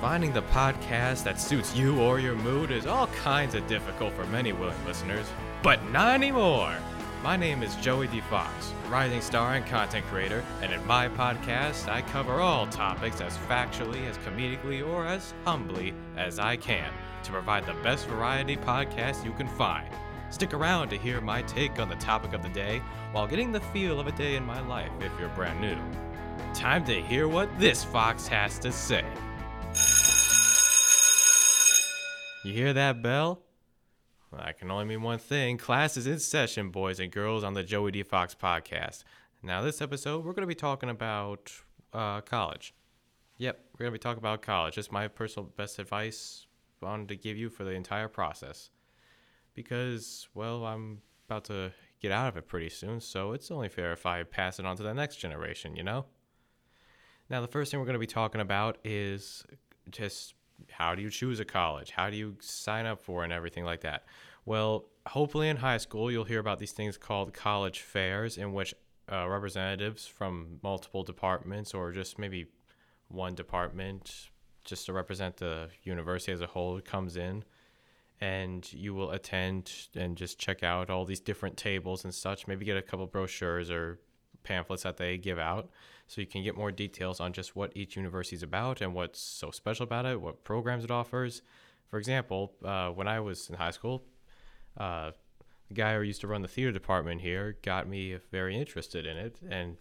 Finding 0.00 0.32
the 0.32 0.42
podcast 0.42 1.24
that 1.24 1.40
suits 1.40 1.74
you 1.74 2.00
or 2.00 2.20
your 2.20 2.36
mood 2.36 2.70
is 2.70 2.86
all 2.86 3.08
kinds 3.08 3.56
of 3.56 3.66
difficult 3.66 4.14
for 4.14 4.24
many 4.26 4.52
willing 4.52 4.84
listeners, 4.86 5.26
but 5.60 5.82
not 5.90 6.14
anymore. 6.14 6.72
My 7.24 7.36
name 7.36 7.64
is 7.64 7.74
Joey 7.76 8.06
D. 8.06 8.20
Fox, 8.20 8.72
rising 8.88 9.20
star 9.20 9.54
and 9.54 9.66
content 9.66 10.06
creator, 10.06 10.44
and 10.62 10.72
in 10.72 10.86
my 10.86 11.08
podcast, 11.08 11.88
I 11.88 12.02
cover 12.02 12.34
all 12.34 12.68
topics 12.68 13.20
as 13.20 13.36
factually, 13.48 14.08
as 14.08 14.16
comedically, 14.18 14.86
or 14.86 15.04
as 15.04 15.34
humbly 15.44 15.92
as 16.16 16.38
I 16.38 16.56
can 16.56 16.92
to 17.24 17.32
provide 17.32 17.66
the 17.66 17.74
best 17.82 18.06
variety 18.06 18.56
podcast 18.56 19.24
you 19.24 19.32
can 19.32 19.48
find. 19.48 19.92
Stick 20.30 20.54
around 20.54 20.90
to 20.90 20.96
hear 20.96 21.20
my 21.20 21.42
take 21.42 21.80
on 21.80 21.88
the 21.88 21.96
topic 21.96 22.34
of 22.34 22.44
the 22.44 22.50
day 22.50 22.80
while 23.10 23.26
getting 23.26 23.50
the 23.50 23.60
feel 23.60 23.98
of 23.98 24.06
a 24.06 24.12
day 24.12 24.36
in 24.36 24.46
my 24.46 24.60
life 24.68 24.92
if 25.00 25.10
you're 25.18 25.28
brand 25.30 25.60
new. 25.60 25.76
Time 26.54 26.84
to 26.84 27.02
hear 27.02 27.26
what 27.26 27.48
this 27.58 27.82
fox 27.82 28.28
has 28.28 28.60
to 28.60 28.70
say. 28.70 29.04
You 32.48 32.54
hear 32.54 32.72
that 32.72 33.02
bell? 33.02 33.42
Well, 34.30 34.40
that 34.42 34.58
can 34.58 34.70
only 34.70 34.86
mean 34.86 35.02
one 35.02 35.18
thing. 35.18 35.58
Class 35.58 35.98
is 35.98 36.06
in 36.06 36.18
session, 36.18 36.70
boys 36.70 36.98
and 36.98 37.12
girls, 37.12 37.44
on 37.44 37.52
the 37.52 37.62
Joey 37.62 37.90
D. 37.90 38.02
Fox 38.02 38.34
podcast. 38.34 39.04
Now, 39.42 39.60
this 39.60 39.82
episode, 39.82 40.24
we're 40.24 40.32
going 40.32 40.44
to 40.44 40.46
be 40.46 40.54
talking 40.54 40.88
about 40.88 41.52
uh, 41.92 42.22
college. 42.22 42.72
Yep, 43.36 43.60
we're 43.74 43.84
going 43.84 43.92
to 43.92 43.98
be 43.98 44.02
talking 44.02 44.16
about 44.16 44.40
college. 44.40 44.76
Just 44.76 44.90
my 44.90 45.08
personal 45.08 45.50
best 45.58 45.78
advice 45.78 46.46
I 46.82 46.86
wanted 46.86 47.08
to 47.08 47.16
give 47.16 47.36
you 47.36 47.50
for 47.50 47.64
the 47.64 47.72
entire 47.72 48.08
process. 48.08 48.70
Because, 49.52 50.26
well, 50.32 50.64
I'm 50.64 51.02
about 51.28 51.44
to 51.44 51.70
get 52.00 52.12
out 52.12 52.28
of 52.28 52.38
it 52.38 52.48
pretty 52.48 52.70
soon, 52.70 53.02
so 53.02 53.32
it's 53.32 53.50
only 53.50 53.68
fair 53.68 53.92
if 53.92 54.06
I 54.06 54.22
pass 54.22 54.58
it 54.58 54.64
on 54.64 54.74
to 54.78 54.82
the 54.82 54.94
next 54.94 55.16
generation, 55.16 55.76
you 55.76 55.82
know? 55.82 56.06
Now, 57.28 57.42
the 57.42 57.46
first 57.46 57.70
thing 57.70 57.78
we're 57.78 57.84
going 57.84 57.92
to 57.92 57.98
be 57.98 58.06
talking 58.06 58.40
about 58.40 58.78
is 58.84 59.44
just 59.90 60.32
how 60.70 60.94
do 60.94 61.02
you 61.02 61.10
choose 61.10 61.40
a 61.40 61.44
college? 61.44 61.90
How 61.90 62.10
do 62.10 62.16
you 62.16 62.36
sign 62.40 62.86
up 62.86 63.00
for 63.00 63.24
and 63.24 63.32
everything 63.32 63.64
like 63.64 63.82
that? 63.82 64.04
Well, 64.44 64.86
hopefully 65.06 65.48
in 65.48 65.56
high 65.56 65.78
school, 65.78 66.10
you'll 66.10 66.24
hear 66.24 66.40
about 66.40 66.58
these 66.58 66.72
things 66.72 66.96
called 66.96 67.34
college 67.34 67.80
fairs, 67.80 68.38
in 68.38 68.52
which 68.52 68.74
uh, 69.10 69.28
representatives 69.28 70.06
from 70.06 70.58
multiple 70.62 71.02
departments 71.02 71.74
or 71.74 71.92
just 71.92 72.18
maybe 72.18 72.46
one 73.08 73.34
department, 73.34 74.28
just 74.64 74.86
to 74.86 74.92
represent 74.92 75.36
the 75.36 75.68
university 75.82 76.32
as 76.32 76.40
a 76.40 76.46
whole, 76.46 76.80
comes 76.80 77.16
in 77.16 77.44
and 78.20 78.72
you 78.72 78.94
will 78.94 79.12
attend 79.12 79.70
and 79.94 80.16
just 80.16 80.38
check 80.38 80.62
out 80.62 80.90
all 80.90 81.04
these 81.04 81.20
different 81.20 81.56
tables 81.56 82.04
and 82.04 82.12
such. 82.12 82.46
Maybe 82.46 82.64
get 82.64 82.76
a 82.76 82.82
couple 82.82 83.06
brochures 83.06 83.70
or 83.70 84.00
pamphlets 84.48 84.82
that 84.82 84.96
they 84.96 85.18
give 85.18 85.38
out 85.38 85.68
so 86.08 86.22
you 86.22 86.26
can 86.26 86.42
get 86.42 86.56
more 86.56 86.72
details 86.72 87.20
on 87.20 87.32
just 87.34 87.54
what 87.54 87.70
each 87.76 87.96
university 87.96 88.34
is 88.34 88.42
about 88.42 88.80
and 88.80 88.94
what's 88.94 89.20
so 89.20 89.50
special 89.50 89.84
about 89.84 90.06
it, 90.06 90.20
what 90.20 90.42
programs 90.42 90.82
it 90.82 90.90
offers. 90.90 91.42
For 91.90 91.98
example, 91.98 92.54
uh, 92.64 92.88
when 92.88 93.06
I 93.06 93.20
was 93.20 93.50
in 93.50 93.56
high 93.56 93.70
school, 93.72 94.02
uh, 94.78 95.10
the 95.68 95.74
guy 95.74 95.94
who 95.94 96.00
used 96.00 96.22
to 96.22 96.26
run 96.26 96.40
the 96.40 96.48
theater 96.48 96.72
department 96.72 97.20
here 97.20 97.58
got 97.62 97.86
me 97.86 98.16
very 98.32 98.56
interested 98.56 99.04
in 99.04 99.18
it, 99.18 99.36
and 99.50 99.76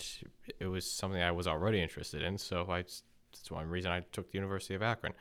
it 0.60 0.68
was 0.68 0.90
something 0.90 1.22
I 1.22 1.32
was 1.32 1.48
already 1.48 1.82
interested 1.82 2.22
in. 2.22 2.38
So 2.38 2.66
I, 2.70 2.84
that's 3.32 3.50
one 3.50 3.68
reason 3.70 3.92
I 3.92 4.02
took 4.12 4.30
the 4.30 4.38
University 4.38 4.76
of 4.76 4.82
Akron. 4.82 5.14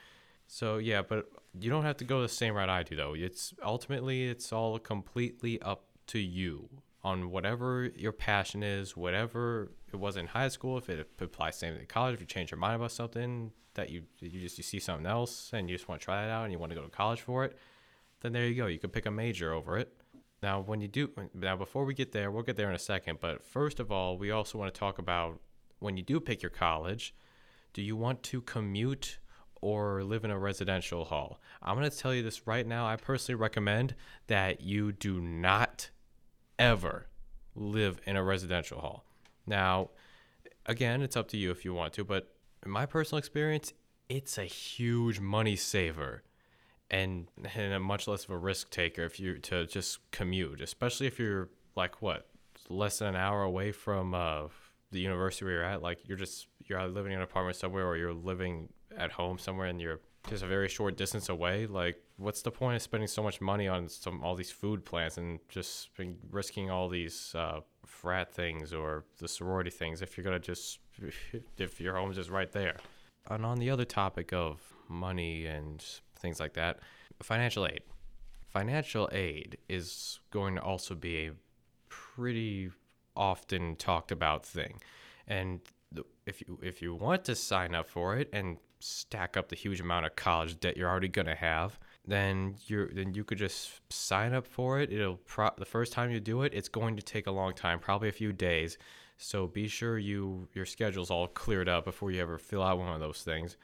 So 0.48 0.78
yeah, 0.78 1.02
but 1.02 1.30
you 1.60 1.70
don't 1.70 1.84
have 1.84 1.96
to 1.98 2.04
go 2.04 2.20
the 2.20 2.28
same 2.28 2.54
route 2.54 2.68
I 2.68 2.82
do 2.82 2.96
though. 2.96 3.14
It's 3.14 3.54
ultimately 3.62 4.28
it's 4.28 4.52
all 4.52 4.78
completely 4.80 5.62
up 5.62 5.84
to 6.08 6.18
you 6.18 6.68
on 7.06 7.30
whatever 7.30 7.88
your 7.94 8.10
passion 8.10 8.64
is, 8.64 8.96
whatever 8.96 9.70
it 9.92 9.96
was 9.96 10.16
in 10.16 10.26
high 10.26 10.48
school, 10.48 10.76
if 10.76 10.88
it 10.88 11.08
applies 11.20 11.56
same 11.56 11.78
to 11.78 11.86
college, 11.86 12.14
if 12.14 12.20
you 12.20 12.26
change 12.26 12.50
your 12.50 12.58
mind 12.58 12.74
about 12.74 12.90
something 12.90 13.52
that 13.74 13.90
you 13.90 14.02
you 14.18 14.40
just 14.40 14.58
you 14.58 14.64
see 14.64 14.80
something 14.80 15.06
else 15.06 15.52
and 15.52 15.70
you 15.70 15.76
just 15.76 15.88
want 15.88 16.00
to 16.00 16.04
try 16.04 16.24
it 16.24 16.30
out 16.30 16.42
and 16.42 16.52
you 16.52 16.58
want 16.58 16.70
to 16.70 16.76
go 16.76 16.82
to 16.82 16.90
college 16.90 17.20
for 17.20 17.44
it, 17.44 17.56
then 18.22 18.32
there 18.32 18.44
you 18.48 18.56
go. 18.56 18.66
You 18.66 18.80
can 18.80 18.90
pick 18.90 19.06
a 19.06 19.10
major 19.12 19.52
over 19.52 19.78
it. 19.78 19.92
Now, 20.42 20.60
when 20.60 20.80
you 20.80 20.88
do 20.88 21.08
now 21.32 21.54
before 21.54 21.84
we 21.84 21.94
get 21.94 22.10
there, 22.10 22.32
we'll 22.32 22.42
get 22.42 22.56
there 22.56 22.68
in 22.68 22.74
a 22.74 22.88
second, 22.94 23.20
but 23.20 23.44
first 23.44 23.78
of 23.78 23.92
all, 23.92 24.18
we 24.18 24.32
also 24.32 24.58
want 24.58 24.74
to 24.74 24.78
talk 24.78 24.98
about 24.98 25.38
when 25.78 25.96
you 25.96 26.02
do 26.02 26.18
pick 26.18 26.42
your 26.42 26.50
college, 26.50 27.14
do 27.72 27.82
you 27.82 27.94
want 27.94 28.24
to 28.24 28.40
commute 28.40 29.20
or 29.62 30.02
live 30.02 30.24
in 30.24 30.30
a 30.30 30.38
residential 30.38 31.04
hall. 31.04 31.40
I'm 31.62 31.76
going 31.78 31.90
to 31.90 31.96
tell 31.96 32.14
you 32.14 32.22
this 32.22 32.46
right 32.46 32.66
now. 32.66 32.86
I 32.86 32.96
personally 32.96 33.40
recommend 33.40 33.94
that 34.26 34.60
you 34.60 34.92
do 34.92 35.20
not 35.20 35.90
ever 36.58 37.06
live 37.54 38.00
in 38.06 38.16
a 38.16 38.22
residential 38.22 38.80
hall. 38.80 39.04
Now, 39.46 39.90
again, 40.66 41.02
it's 41.02 41.16
up 41.16 41.28
to 41.28 41.36
you 41.36 41.50
if 41.50 41.64
you 41.64 41.74
want 41.74 41.92
to, 41.94 42.04
but 42.04 42.32
in 42.64 42.70
my 42.70 42.86
personal 42.86 43.18
experience, 43.18 43.72
it's 44.08 44.38
a 44.38 44.44
huge 44.44 45.20
money 45.20 45.56
saver 45.56 46.22
and, 46.90 47.28
and 47.54 47.72
a 47.72 47.80
much 47.80 48.06
less 48.06 48.24
of 48.24 48.30
a 48.30 48.38
risk 48.38 48.70
taker 48.70 49.04
if 49.04 49.18
you 49.18 49.38
to 49.38 49.66
just 49.66 49.98
commute, 50.10 50.60
especially 50.60 51.06
if 51.06 51.18
you're 51.18 51.48
like 51.74 52.00
what 52.00 52.28
less 52.68 52.98
than 52.98 53.08
an 53.08 53.16
hour 53.16 53.42
away 53.42 53.72
from 53.72 54.14
uh, 54.14 54.44
the 54.90 55.00
university 55.00 55.44
where 55.44 55.54
you're 55.54 55.64
at. 55.64 55.82
Like 55.82 56.08
you're 56.08 56.18
just 56.18 56.46
you're 56.64 56.84
living 56.86 57.12
in 57.12 57.18
an 57.18 57.24
apartment 57.24 57.56
somewhere, 57.56 57.86
or 57.86 57.96
you're 57.96 58.12
living 58.12 58.68
at 58.96 59.12
home 59.12 59.38
somewhere, 59.38 59.68
and 59.68 59.80
you're 59.80 60.00
just 60.28 60.42
a 60.42 60.46
very 60.46 60.68
short 60.68 60.96
distance 60.96 61.28
away. 61.28 61.66
Like, 61.66 61.96
what's 62.16 62.42
the 62.42 62.50
point 62.50 62.76
of 62.76 62.82
spending 62.82 63.08
so 63.08 63.22
much 63.22 63.40
money 63.40 63.68
on 63.68 63.88
some 63.88 64.22
all 64.22 64.34
these 64.34 64.50
food 64.50 64.84
plants 64.84 65.18
and 65.18 65.38
just 65.48 65.90
risking 66.30 66.70
all 66.70 66.88
these 66.88 67.34
uh, 67.34 67.60
frat 67.84 68.32
things 68.32 68.72
or 68.72 69.04
the 69.18 69.28
sorority 69.28 69.70
things 69.70 70.02
if 70.02 70.16
you're 70.16 70.24
gonna 70.24 70.38
just 70.38 70.80
if 71.58 71.80
your 71.80 71.96
home's 71.96 72.16
just 72.16 72.30
right 72.30 72.52
there? 72.52 72.76
And 73.28 73.44
on 73.44 73.58
the 73.58 73.70
other 73.70 73.84
topic 73.84 74.32
of 74.32 74.60
money 74.88 75.46
and 75.46 75.84
things 76.18 76.40
like 76.40 76.54
that, 76.54 76.78
financial 77.22 77.66
aid. 77.66 77.82
Financial 78.48 79.08
aid 79.12 79.58
is 79.68 80.20
going 80.30 80.54
to 80.54 80.62
also 80.62 80.94
be 80.94 81.26
a 81.26 81.32
pretty 81.88 82.70
often 83.16 83.76
talked 83.76 84.12
about 84.12 84.46
thing. 84.46 84.80
And 85.26 85.60
if 86.26 86.40
you 86.40 86.58
if 86.62 86.82
you 86.82 86.94
want 86.94 87.24
to 87.24 87.34
sign 87.34 87.74
up 87.74 87.88
for 87.88 88.16
it 88.16 88.28
and 88.32 88.58
stack 88.78 89.36
up 89.36 89.48
the 89.48 89.56
huge 89.56 89.80
amount 89.80 90.06
of 90.06 90.16
college 90.16 90.58
debt 90.60 90.76
you're 90.76 90.88
already 90.88 91.08
gonna 91.08 91.34
have, 91.34 91.78
then 92.06 92.56
you're 92.66 92.88
then 92.92 93.14
you 93.14 93.24
could 93.24 93.38
just 93.38 93.80
sign 93.92 94.32
up 94.32 94.46
for 94.46 94.80
it. 94.80 94.92
It'll 94.92 95.16
pro- 95.16 95.50
the 95.58 95.64
first 95.64 95.92
time 95.92 96.10
you 96.10 96.20
do 96.20 96.42
it, 96.42 96.54
it's 96.54 96.68
going 96.68 96.96
to 96.96 97.02
take 97.02 97.26
a 97.26 97.30
long 97.30 97.52
time, 97.52 97.78
probably 97.78 98.08
a 98.08 98.12
few 98.12 98.32
days. 98.32 98.78
So 99.18 99.46
be 99.46 99.66
sure 99.66 99.98
you 99.98 100.48
your 100.54 100.66
schedule's 100.66 101.10
all 101.10 101.26
cleared 101.26 101.68
up 101.68 101.84
before 101.84 102.10
you 102.10 102.20
ever 102.20 102.38
fill 102.38 102.62
out 102.62 102.78
one 102.78 102.92
of 102.92 103.00
those 103.00 103.22
things. 103.22 103.56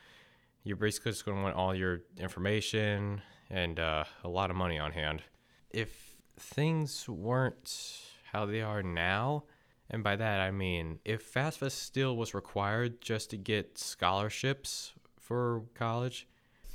You're 0.64 0.76
basically 0.76 1.12
just 1.12 1.24
going 1.24 1.38
to 1.38 1.42
want 1.42 1.56
all 1.56 1.74
your 1.74 2.02
information 2.16 3.20
and 3.50 3.78
uh, 3.78 4.04
a 4.24 4.28
lot 4.28 4.50
of 4.50 4.56
money 4.56 4.78
on 4.78 4.92
hand. 4.92 5.22
If 5.70 6.16
things 6.38 7.08
weren't 7.08 8.00
how 8.32 8.46
they 8.46 8.62
are 8.62 8.82
now, 8.82 9.44
and 9.90 10.02
by 10.02 10.16
that 10.16 10.40
I 10.40 10.50
mean 10.50 10.98
if 11.04 11.32
FAFSA 11.32 11.70
still 11.70 12.16
was 12.16 12.34
required 12.34 13.00
just 13.00 13.30
to 13.30 13.36
get 13.36 13.78
scholarships 13.78 14.94
for 15.22 15.62
college, 15.74 16.26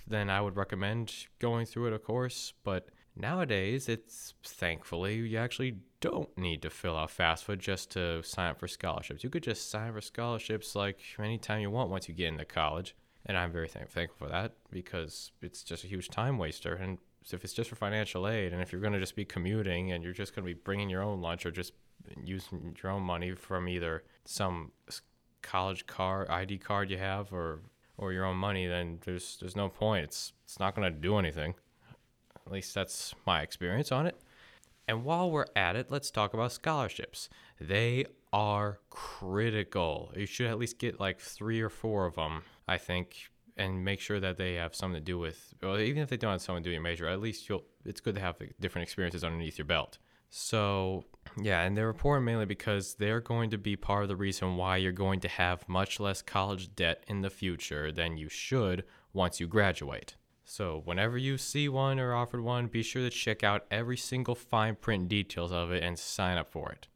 then 0.07 0.29
I 0.29 0.41
would 0.41 0.55
recommend 0.55 1.13
going 1.39 1.65
through 1.65 1.87
it, 1.87 1.93
of 1.93 2.03
course. 2.03 2.53
But 2.63 2.87
nowadays, 3.15 3.89
it's 3.89 4.33
thankfully 4.43 5.15
you 5.15 5.37
actually 5.37 5.77
don't 5.99 6.35
need 6.37 6.61
to 6.61 6.69
fill 6.69 6.95
out 6.95 7.09
FAFSA 7.09 7.57
just 7.57 7.91
to 7.91 8.23
sign 8.23 8.51
up 8.51 8.59
for 8.59 8.67
scholarships. 8.67 9.23
You 9.23 9.29
could 9.29 9.43
just 9.43 9.69
sign 9.69 9.89
up 9.89 9.95
for 9.95 10.01
scholarships 10.01 10.75
like 10.75 10.99
anytime 11.19 11.61
you 11.61 11.71
want 11.71 11.89
once 11.89 12.07
you 12.07 12.13
get 12.13 12.29
into 12.29 12.45
college. 12.45 12.95
And 13.25 13.37
I'm 13.37 13.51
very 13.51 13.67
th- 13.67 13.89
thankful 13.89 14.27
for 14.27 14.31
that 14.31 14.53
because 14.71 15.31
it's 15.41 15.63
just 15.63 15.83
a 15.83 15.87
huge 15.87 16.09
time 16.09 16.37
waster. 16.37 16.75
And 16.75 16.97
if 17.29 17.43
it's 17.43 17.53
just 17.53 17.69
for 17.69 17.75
financial 17.75 18.27
aid, 18.27 18.53
and 18.53 18.61
if 18.61 18.71
you're 18.71 18.79
going 18.79 18.93
to 18.93 18.99
just 18.99 19.15
be 19.15 19.25
commuting 19.25 19.91
and 19.91 20.03
you're 20.03 20.13
just 20.13 20.33
going 20.33 20.47
to 20.47 20.53
be 20.53 20.59
bringing 20.63 20.89
your 20.89 21.03
own 21.03 21.21
lunch 21.21 21.45
or 21.45 21.51
just 21.51 21.73
using 22.23 22.75
your 22.81 22.91
own 22.91 23.03
money 23.03 23.33
from 23.33 23.67
either 23.67 24.03
some 24.23 24.71
college 25.41 25.85
card 25.87 26.29
ID 26.29 26.57
card 26.57 26.89
you 26.89 26.97
have 26.97 27.31
or 27.31 27.59
or 27.97 28.13
your 28.13 28.25
own 28.25 28.37
money, 28.37 28.67
then 28.67 28.99
there's 29.05 29.37
there's 29.39 29.55
no 29.55 29.69
point. 29.69 30.05
It's 30.05 30.33
it's 30.43 30.59
not 30.59 30.75
going 30.75 30.91
to 30.91 30.99
do 30.99 31.17
anything. 31.17 31.55
At 32.45 32.51
least 32.51 32.73
that's 32.73 33.13
my 33.25 33.41
experience 33.41 33.91
on 33.91 34.07
it. 34.07 34.17
And 34.87 35.03
while 35.03 35.29
we're 35.29 35.47
at 35.55 35.75
it, 35.75 35.91
let's 35.91 36.09
talk 36.09 36.33
about 36.33 36.53
scholarships. 36.53 37.27
They 37.59 38.05
are 38.31 38.79
critical. 38.89 40.13
You 40.15 40.25
should 40.25 40.47
at 40.47 40.57
least 40.57 40.79
get 40.79 40.99
like 40.99 41.19
three 41.19 41.59
or 41.59 41.69
four 41.69 42.05
of 42.05 42.15
them, 42.15 42.43
I 42.67 42.77
think, 42.77 43.29
and 43.57 43.83
make 43.83 43.99
sure 43.99 44.21
that 44.21 44.37
they 44.37 44.53
have 44.53 44.75
something 44.75 45.01
to 45.01 45.03
do 45.03 45.19
with. 45.19 45.53
Well, 45.61 45.77
even 45.79 46.01
if 46.01 46.09
they 46.09 46.15
don't 46.15 46.31
have 46.31 46.41
something 46.41 46.63
to 46.63 46.69
do 46.69 46.71
with 46.71 46.75
your 46.75 46.83
major, 46.83 47.07
at 47.07 47.19
least 47.19 47.49
you'll. 47.49 47.65
It's 47.83 47.99
good 47.99 48.15
to 48.15 48.21
have 48.21 48.37
different 48.59 48.83
experiences 48.83 49.23
underneath 49.23 49.57
your 49.57 49.65
belt. 49.65 49.97
So 50.29 51.03
yeah, 51.35 51.61
and 51.61 51.75
they're 51.75 51.89
important 51.89 52.25
mainly 52.25 52.45
because 52.45 52.95
they're 52.95 53.19
going 53.19 53.49
to 53.49 53.57
be 53.57 53.75
part 53.75 54.03
of 54.03 54.09
the 54.09 54.15
reason 54.15 54.55
why 54.55 54.77
you're 54.77 54.91
going 54.91 55.19
to 55.21 55.27
have 55.27 55.67
much 55.67 55.99
less 55.99 56.21
college 56.21 56.75
debt 56.75 57.03
in 57.07 57.21
the 57.21 57.29
future 57.29 57.91
than 57.91 58.17
you 58.17 58.29
should 58.29 58.83
once 59.13 59.39
you 59.39 59.47
graduate. 59.47 60.15
So, 60.49 60.81
whenever 60.85 61.17
you 61.17 61.37
see 61.37 61.67
one 61.67 61.99
or 61.99 62.15
offered 62.15 62.41
one, 62.41 62.67
be 62.67 62.81
sure 62.81 63.01
to 63.01 63.09
check 63.09 63.43
out 63.43 63.65
every 63.69 63.97
single 63.97 64.33
fine 64.33 64.75
print 64.75 65.09
details 65.09 65.51
of 65.51 65.71
it 65.71 65.83
and 65.83 65.99
sign 65.99 66.37
up 66.37 66.47
for 66.47 66.71
it. 66.71 66.87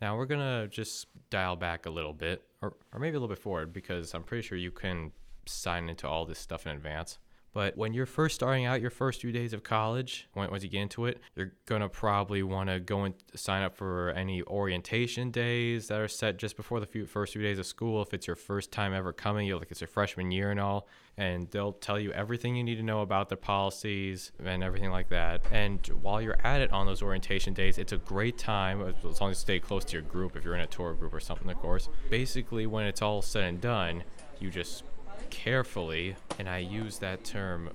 Now, 0.00 0.16
we're 0.16 0.26
going 0.26 0.40
to 0.40 0.68
just 0.68 1.08
dial 1.28 1.56
back 1.56 1.86
a 1.86 1.90
little 1.90 2.12
bit, 2.12 2.44
or, 2.62 2.74
or 2.92 3.00
maybe 3.00 3.16
a 3.16 3.20
little 3.20 3.34
bit 3.34 3.42
forward, 3.42 3.72
because 3.72 4.14
I'm 4.14 4.22
pretty 4.22 4.46
sure 4.46 4.56
you 4.56 4.70
can 4.70 5.10
sign 5.44 5.88
into 5.88 6.06
all 6.06 6.24
this 6.24 6.38
stuff 6.38 6.66
in 6.66 6.72
advance. 6.72 7.18
But 7.52 7.76
when 7.76 7.92
you're 7.92 8.06
first 8.06 8.34
starting 8.34 8.66
out 8.66 8.80
your 8.80 8.90
first 8.90 9.20
few 9.20 9.32
days 9.32 9.52
of 9.52 9.62
college, 9.62 10.28
once 10.34 10.62
you 10.62 10.68
get 10.68 10.82
into 10.82 11.06
it, 11.06 11.20
you're 11.34 11.52
going 11.66 11.80
to 11.80 11.88
probably 11.88 12.42
want 12.42 12.68
to 12.68 12.78
go 12.78 13.04
and 13.04 13.14
sign 13.34 13.62
up 13.62 13.74
for 13.74 14.10
any 14.10 14.42
orientation 14.42 15.30
days 15.30 15.88
that 15.88 15.98
are 15.98 16.08
set 16.08 16.36
just 16.36 16.56
before 16.56 16.78
the 16.80 16.86
few, 16.86 17.06
first 17.06 17.32
few 17.32 17.42
days 17.42 17.58
of 17.58 17.66
school. 17.66 18.02
If 18.02 18.12
it's 18.12 18.26
your 18.26 18.36
first 18.36 18.70
time 18.70 18.92
ever 18.92 19.12
coming, 19.12 19.46
you're 19.46 19.58
like 19.58 19.70
it's 19.70 19.80
your 19.80 19.88
freshman 19.88 20.30
year 20.30 20.50
and 20.50 20.60
all, 20.60 20.86
and 21.16 21.50
they'll 21.50 21.72
tell 21.72 21.98
you 21.98 22.12
everything 22.12 22.54
you 22.54 22.64
need 22.64 22.76
to 22.76 22.82
know 22.82 23.00
about 23.00 23.28
the 23.28 23.36
policies 23.36 24.30
and 24.44 24.62
everything 24.62 24.90
like 24.90 25.08
that. 25.08 25.42
And 25.50 25.84
while 25.88 26.20
you're 26.20 26.40
at 26.44 26.60
it 26.60 26.72
on 26.72 26.86
those 26.86 27.02
orientation 27.02 27.54
days, 27.54 27.78
it's 27.78 27.92
a 27.92 27.98
great 27.98 28.38
time 28.38 28.82
as 28.82 29.20
long 29.20 29.30
as 29.30 29.38
you 29.38 29.40
stay 29.40 29.58
close 29.58 29.84
to 29.86 29.94
your 29.94 30.02
group 30.02 30.36
if 30.36 30.44
you're 30.44 30.54
in 30.54 30.60
a 30.60 30.66
tour 30.66 30.94
group 30.94 31.14
or 31.14 31.20
something, 31.20 31.48
of 31.50 31.56
course. 31.56 31.88
Basically, 32.10 32.66
when 32.66 32.86
it's 32.86 33.02
all 33.02 33.22
said 33.22 33.44
and 33.44 33.60
done, 33.60 34.04
you 34.38 34.50
just 34.50 34.84
carefully, 35.30 36.16
and 36.38 36.48
I 36.48 36.58
use 36.58 36.98
that 36.98 37.24
term 37.24 37.70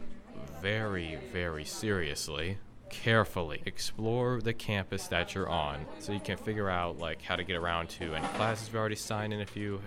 very, 0.62 1.18
very 1.32 1.66
seriously, 1.66 2.58
carefully. 2.90 3.62
Explore 3.66 4.40
the 4.42 4.54
campus 4.54 5.08
that 5.08 5.36
you're 5.36 5.50
on 5.50 5.86
so 6.00 6.14
you 6.14 6.20
can 6.20 6.38
figure 6.38 6.70
out 6.70 7.00
like 7.00 7.22
how 7.22 7.36
to 7.36 7.44
get 7.44 7.58
around 7.58 7.90
to 7.90 8.14
any 8.16 8.28
classes 8.30 8.68
you've 8.68 8.76
already 8.76 8.96
signed 8.96 9.34
in 9.34 9.40
if 9.40 9.58
you 9.58 9.82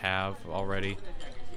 have 0.00 0.36
already. 0.48 0.96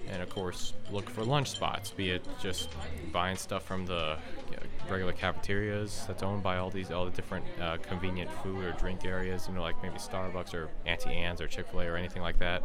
And 0.09 0.21
of 0.21 0.29
course 0.29 0.73
look 0.89 1.09
for 1.09 1.23
lunch 1.23 1.49
spots 1.49 1.91
be 1.91 2.11
it 2.11 2.25
just 2.41 2.69
buying 3.11 3.35
stuff 3.35 3.63
from 3.63 3.85
the 3.85 4.17
you 4.49 4.55
know, 4.55 4.63
regular 4.89 5.11
cafeterias 5.11 6.05
that's 6.07 6.23
owned 6.23 6.41
by 6.41 6.57
all 6.57 6.69
these 6.69 6.91
all 6.91 7.03
the 7.03 7.11
different 7.11 7.45
uh, 7.61 7.75
convenient 7.77 8.31
food 8.41 8.63
or 8.63 8.71
drink 8.73 9.03
areas 9.03 9.47
you 9.49 9.53
know 9.53 9.61
like 9.61 9.75
maybe 9.83 9.95
starbucks 9.95 10.53
or 10.53 10.69
auntie 10.85 11.09
anne's 11.09 11.41
or 11.41 11.47
chick-fil-a 11.47 11.85
or 11.85 11.97
anything 11.97 12.21
like 12.21 12.39
that 12.39 12.63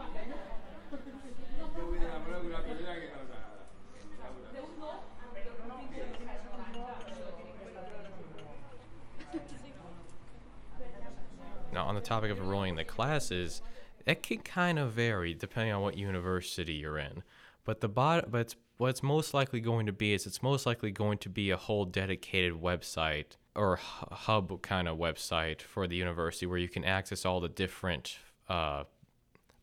Now, 11.72 11.86
on 11.86 11.94
the 11.94 12.00
topic 12.00 12.30
of 12.30 12.38
enrolling 12.38 12.70
in 12.70 12.76
the 12.76 12.84
classes, 12.84 13.62
it 14.06 14.22
can 14.22 14.38
kind 14.38 14.78
of 14.78 14.92
vary 14.92 15.34
depending 15.34 15.72
on 15.72 15.82
what 15.82 15.96
university 15.96 16.74
you're 16.74 16.98
in. 16.98 17.22
But 17.64 17.80
the 17.80 17.88
bot, 17.88 18.30
but 18.30 18.54
what's 18.76 19.02
most 19.02 19.32
likely 19.32 19.60
going 19.60 19.86
to 19.86 19.92
be 19.92 20.12
is 20.12 20.26
it's 20.26 20.42
most 20.42 20.66
likely 20.66 20.90
going 20.90 21.18
to 21.18 21.28
be 21.28 21.50
a 21.50 21.56
whole 21.56 21.84
dedicated 21.84 22.54
website 22.54 23.36
or 23.54 23.76
hub 23.76 24.60
kind 24.62 24.88
of 24.88 24.98
website 24.98 25.60
for 25.60 25.86
the 25.86 25.96
university 25.96 26.46
where 26.46 26.58
you 26.58 26.68
can 26.68 26.84
access 26.84 27.24
all 27.24 27.40
the 27.40 27.48
different 27.48 28.18
uh, 28.48 28.84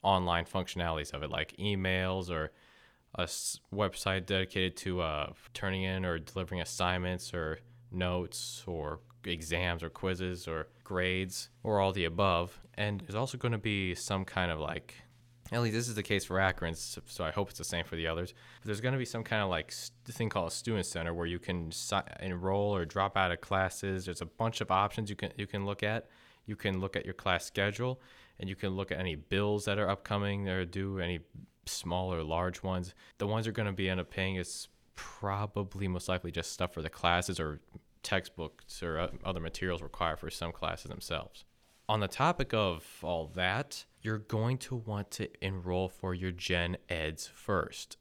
online 0.03 0.45
functionalities 0.45 1.13
of 1.13 1.23
it, 1.23 1.29
like 1.29 1.55
emails 1.57 2.29
or 2.29 2.51
a 3.15 3.23
website 3.23 4.25
dedicated 4.25 4.77
to 4.77 5.01
uh, 5.01 5.31
turning 5.53 5.83
in 5.83 6.05
or 6.05 6.19
delivering 6.19 6.61
assignments 6.61 7.33
or 7.33 7.59
notes 7.91 8.63
or 8.67 8.99
exams 9.25 9.83
or 9.83 9.89
quizzes 9.89 10.47
or 10.47 10.67
grades 10.83 11.49
or 11.63 11.79
all 11.79 11.91
the 11.91 12.05
above. 12.05 12.59
And 12.75 13.01
there's 13.01 13.15
also 13.15 13.37
going 13.37 13.51
to 13.51 13.57
be 13.57 13.95
some 13.95 14.25
kind 14.25 14.51
of 14.51 14.59
like, 14.59 14.95
at 15.51 15.61
least 15.61 15.73
this 15.73 15.87
is 15.87 15.95
the 15.95 16.03
case 16.03 16.25
for 16.25 16.39
Akron, 16.39 16.75
so 16.75 17.23
I 17.23 17.31
hope 17.31 17.49
it's 17.49 17.57
the 17.57 17.63
same 17.63 17.85
for 17.85 17.95
the 17.95 18.07
others. 18.07 18.33
But 18.61 18.67
there's 18.67 18.81
going 18.81 18.93
to 18.93 18.99
be 18.99 19.05
some 19.05 19.23
kind 19.23 19.41
of 19.41 19.49
like 19.49 19.71
st- 19.71 20.15
thing 20.15 20.29
called 20.29 20.51
a 20.51 20.53
student 20.53 20.85
center 20.85 21.13
where 21.13 21.25
you 21.25 21.39
can 21.39 21.71
si- 21.71 21.95
enroll 22.19 22.75
or 22.75 22.85
drop 22.85 23.17
out 23.17 23.31
of 23.31 23.41
classes. 23.41 24.05
There's 24.05 24.21
a 24.21 24.25
bunch 24.25 24.61
of 24.61 24.71
options 24.71 25.09
you 25.09 25.15
can 25.15 25.31
you 25.37 25.47
can 25.47 25.65
look 25.65 25.83
at. 25.83 26.07
You 26.45 26.55
can 26.55 26.79
look 26.79 26.95
at 26.95 27.05
your 27.05 27.13
class 27.13 27.45
schedule, 27.45 28.01
and 28.39 28.49
you 28.49 28.55
can 28.55 28.69
look 28.69 28.91
at 28.91 28.99
any 28.99 29.15
bills 29.15 29.65
that 29.65 29.77
are 29.77 29.89
upcoming 29.89 30.45
that 30.45 30.55
are 30.55 30.65
due, 30.65 30.99
any 30.99 31.19
small 31.65 32.13
or 32.13 32.23
large 32.23 32.63
ones. 32.63 32.93
The 33.17 33.27
ones 33.27 33.45
you're 33.45 33.53
going 33.53 33.67
to 33.67 33.73
be 33.73 33.89
end 33.89 33.99
up 33.99 34.09
paying 34.09 34.35
is 34.35 34.67
probably 34.95 35.87
most 35.87 36.09
likely 36.09 36.31
just 36.31 36.51
stuff 36.51 36.73
for 36.73 36.81
the 36.81 36.89
classes 36.89 37.39
or 37.39 37.59
textbooks 38.03 38.81
or 38.81 38.99
uh, 38.99 39.07
other 39.23 39.39
materials 39.39 39.81
required 39.81 40.19
for 40.19 40.29
some 40.29 40.51
classes 40.51 40.89
themselves. 40.89 41.45
On 41.87 41.99
the 41.99 42.07
topic 42.07 42.53
of 42.53 42.85
all 43.01 43.31
that, 43.35 43.85
you're 44.01 44.19
going 44.19 44.57
to 44.59 44.75
want 44.75 45.09
to 45.11 45.27
enroll 45.43 45.89
for 45.89 46.13
your 46.13 46.31
gen 46.31 46.77
eds 46.87 47.27
first. 47.27 47.97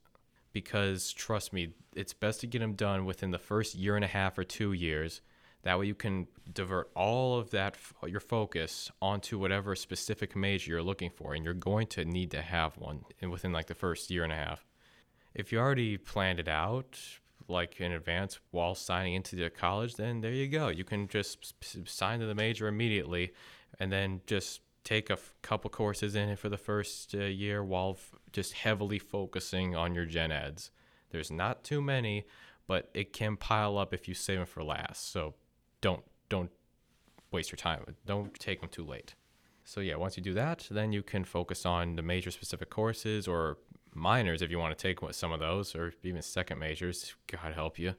Because 0.53 1.11
trust 1.11 1.53
me, 1.53 1.73
it's 1.95 2.13
best 2.13 2.41
to 2.41 2.47
get 2.47 2.59
them 2.59 2.73
done 2.73 3.05
within 3.05 3.31
the 3.31 3.39
first 3.39 3.75
year 3.75 3.95
and 3.95 4.05
a 4.05 4.07
half 4.07 4.37
or 4.37 4.43
two 4.43 4.73
years. 4.73 5.21
That 5.63 5.77
way, 5.77 5.87
you 5.87 5.95
can 5.95 6.27
divert 6.53 6.89
all 6.95 7.37
of 7.37 7.49
that, 7.51 7.77
your 8.07 8.19
focus, 8.19 8.91
onto 9.01 9.37
whatever 9.37 9.75
specific 9.75 10.35
major 10.35 10.71
you're 10.71 10.83
looking 10.83 11.09
for. 11.09 11.33
And 11.33 11.43
you're 11.43 11.53
going 11.53 11.87
to 11.87 12.05
need 12.05 12.31
to 12.31 12.41
have 12.41 12.77
one 12.77 13.03
within 13.27 13.51
like 13.51 13.67
the 13.67 13.75
first 13.75 14.09
year 14.09 14.23
and 14.23 14.31
a 14.31 14.35
half. 14.35 14.65
If 15.33 15.51
you 15.51 15.59
already 15.59 15.97
planned 15.97 16.39
it 16.39 16.47
out, 16.47 16.99
like 17.49 17.79
in 17.79 17.91
advance 17.91 18.39
while 18.51 18.75
signing 18.75 19.13
into 19.13 19.35
the 19.35 19.49
college, 19.49 19.95
then 19.95 20.21
there 20.21 20.31
you 20.31 20.47
go. 20.47 20.69
You 20.69 20.83
can 20.83 21.07
just 21.07 21.53
sign 21.85 22.19
to 22.19 22.25
the 22.25 22.35
major 22.35 22.67
immediately, 22.67 23.33
and 23.79 23.91
then 23.91 24.21
just 24.27 24.61
take 24.83 25.09
a 25.09 25.13
f- 25.13 25.35
couple 25.41 25.69
courses 25.69 26.15
in 26.15 26.29
it 26.29 26.39
for 26.39 26.49
the 26.49 26.57
first 26.57 27.13
uh, 27.13 27.19
year 27.19 27.63
while 27.63 27.91
f- 27.91 28.15
just 28.31 28.53
heavily 28.53 28.99
focusing 28.99 29.75
on 29.75 29.93
your 29.93 30.05
gen 30.05 30.31
eds. 30.31 30.71
There's 31.11 31.31
not 31.31 31.63
too 31.63 31.81
many, 31.81 32.25
but 32.67 32.89
it 32.93 33.13
can 33.13 33.35
pile 33.35 33.77
up 33.77 33.93
if 33.93 34.07
you 34.07 34.13
save 34.13 34.37
them 34.37 34.47
for 34.47 34.63
last. 34.63 35.11
So 35.11 35.35
don't 35.81 36.03
don't 36.29 36.51
waste 37.31 37.51
your 37.51 37.57
time. 37.57 37.83
Don't 38.05 38.33
take 38.39 38.61
them 38.61 38.69
too 38.69 38.85
late. 38.85 39.15
So 39.63 39.81
yeah, 39.81 39.95
once 39.95 40.17
you 40.17 40.23
do 40.23 40.33
that, 40.33 40.67
then 40.71 40.91
you 40.91 41.03
can 41.03 41.23
focus 41.23 41.65
on 41.65 41.95
the 41.95 42.01
major 42.01 42.31
specific 42.31 42.69
courses 42.69 43.27
or 43.27 43.57
minors 43.99 44.41
if 44.41 44.49
you 44.49 44.59
want 44.59 44.77
to 44.77 44.81
take 44.81 44.99
some 45.13 45.31
of 45.31 45.39
those, 45.39 45.75
or 45.75 45.93
even 46.03 46.21
second 46.21 46.59
majors. 46.59 47.15
God 47.27 47.53
help 47.53 47.77
you. 47.77 47.95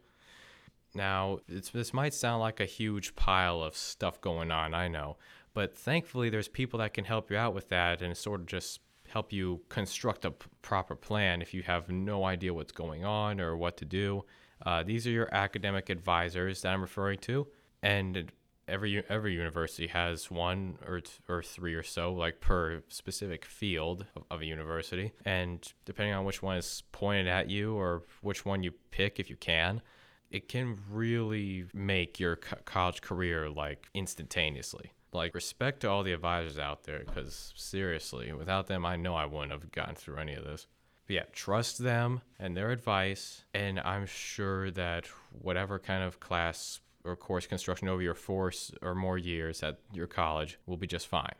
Now, 0.95 1.39
this 1.49 1.95
might 1.95 2.15
sound 2.15 2.41
like 2.41 2.59
a 2.59 2.65
huge 2.65 3.15
pile 3.15 3.63
of 3.63 3.77
stuff 3.77 4.21
going 4.21 4.51
on, 4.51 4.75
I 4.75 4.89
know, 4.89 5.19
but 5.55 5.77
thankfully 5.77 6.31
there's 6.31 6.49
people 6.49 6.81
that 6.81 6.95
can 6.95 7.05
help 7.05 7.31
you 7.31 7.37
out 7.37 7.55
with 7.55 7.69
that 7.69 8.03
and 8.03 8.17
sort 8.17 8.41
of 8.41 8.47
just 8.47 8.81
help 9.09 9.33
you 9.33 9.61
construct 9.69 10.25
a 10.25 10.33
p- 10.33 10.49
proper 10.63 10.97
plan 10.97 11.43
if 11.43 11.53
you 11.55 11.63
have 11.63 11.89
no 11.91 12.25
idea 12.25 12.55
what's 12.55 12.73
going 12.73 13.05
on 13.05 13.41
or 13.41 13.57
what 13.57 13.77
to 13.77 13.85
do. 13.85 14.25
Uh, 14.65 14.83
these 14.83 15.07
are 15.07 15.11
your 15.11 15.33
academic 15.33 15.91
advisors 15.91 16.63
that 16.63 16.73
I'm 16.73 16.83
referring 16.83 17.19
to, 17.21 17.47
and 17.83 18.31
every 18.69 19.03
every 19.09 19.35
university 19.35 19.89
has 19.89 20.31
one 20.31 20.79
or 20.87 21.01
or 21.29 21.43
three 21.43 21.75
or 21.75 21.83
so 21.83 22.13
like 22.13 22.41
per 22.41 22.83
specific 22.89 23.45
field 23.45 24.07
of, 24.17 24.25
of, 24.31 24.41
a 24.43 24.47
university. 24.47 25.13
And 25.25 25.67
depending 25.85 26.15
on 26.15 26.25
which 26.25 26.43
one 26.43 26.57
is 26.57 26.83
pointed 26.93 27.27
at 27.27 27.51
you 27.51 27.75
or 27.75 28.03
which 28.23 28.45
one 28.45 28.63
you 28.63 28.73
pick 28.91 29.19
if 29.19 29.29
you 29.29 29.37
can 29.37 29.83
it 30.31 30.49
can 30.49 30.79
really 30.89 31.65
make 31.75 32.21
your 32.21 32.37
co- 32.37 32.57
college 32.65 33.01
career 33.01 33.51
like 33.51 33.89
instantaneously. 33.95 34.93
Like 35.13 35.35
respect 35.35 35.81
to 35.81 35.91
all 35.91 36.05
the 36.05 36.13
advisors 36.13 36.59
out 36.59 36.85
there 36.85 37.01
because 37.05 37.53
seriously 37.57 38.33
without 38.33 38.69
them 38.69 38.87
i 38.87 38.95
know 38.95 39.15
i 39.17 39.27
wouldn't 39.27 39.51
have 39.51 39.73
gotten 39.73 39.97
through 39.97 40.19
any 40.19 40.35
of 40.35 40.45
this. 40.45 40.67
But 41.07 41.15
yeah 41.15 41.25
trust 41.33 41.79
them 41.79 42.21
and 42.39 42.57
their 42.57 42.71
advice. 42.71 43.45
And 43.53 43.81
i'm 43.81 44.07
sure 44.07 44.71
that 44.73 45.07
whatever 45.33 45.79
kind 45.79 46.05
of 46.05 46.21
class 46.21 46.81
or 47.05 47.17
course 47.17 47.47
construction 47.47 47.89
over 47.89 48.03
your 48.03 48.15
four 48.15 48.53
or 48.83 48.95
more 48.95 49.19
years 49.19 49.63
at 49.63 49.79
your 49.93 50.07
college 50.07 50.59
will 50.67 50.77
be 50.77 50.87
just 50.87 51.07
fine. 51.07 51.35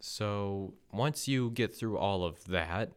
So 0.00 0.74
once 0.92 1.28
you 1.28 1.50
get 1.50 1.74
through 1.74 1.98
all 1.98 2.24
of 2.24 2.44
that, 2.46 2.92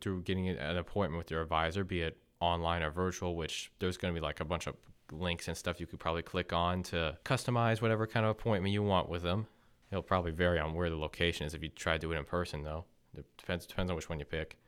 through 0.00 0.22
getting 0.22 0.48
an 0.48 0.76
appointment 0.76 1.18
with 1.18 1.30
your 1.30 1.42
advisor, 1.42 1.84
be 1.84 2.02
it 2.02 2.18
online 2.40 2.82
or 2.82 2.90
virtual, 2.90 3.36
which 3.36 3.70
there's 3.78 3.96
going 3.96 4.12
to 4.12 4.20
be 4.20 4.24
like 4.24 4.40
a 4.40 4.44
bunch 4.44 4.66
of 4.66 4.74
links 5.12 5.48
and 5.48 5.56
stuff 5.56 5.80
you 5.80 5.86
could 5.86 6.00
probably 6.00 6.22
click 6.22 6.52
on 6.52 6.82
to 6.82 7.16
customize 7.24 7.80
whatever 7.80 8.06
kind 8.06 8.26
of 8.26 8.30
appointment 8.30 8.72
you 8.72 8.82
want 8.82 9.08
with 9.08 9.22
them. 9.22 9.46
It'll 9.90 10.02
probably 10.02 10.32
vary 10.32 10.58
on 10.58 10.74
where 10.74 10.90
the 10.90 10.96
location 10.96 11.46
is 11.46 11.54
if 11.54 11.62
you 11.62 11.68
try 11.68 11.92
to 11.94 11.98
do 11.98 12.10
it 12.10 12.16
in 12.16 12.24
person, 12.24 12.62
though. 12.62 12.84
It 13.16 13.24
depends 13.38 13.66
depends 13.66 13.90
on 13.90 13.96
which 13.96 14.08
one 14.08 14.18
you 14.18 14.24
pick. 14.24 14.58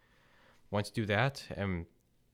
Once 0.70 0.92
you 0.94 1.02
do 1.02 1.06
that, 1.06 1.44
and 1.56 1.86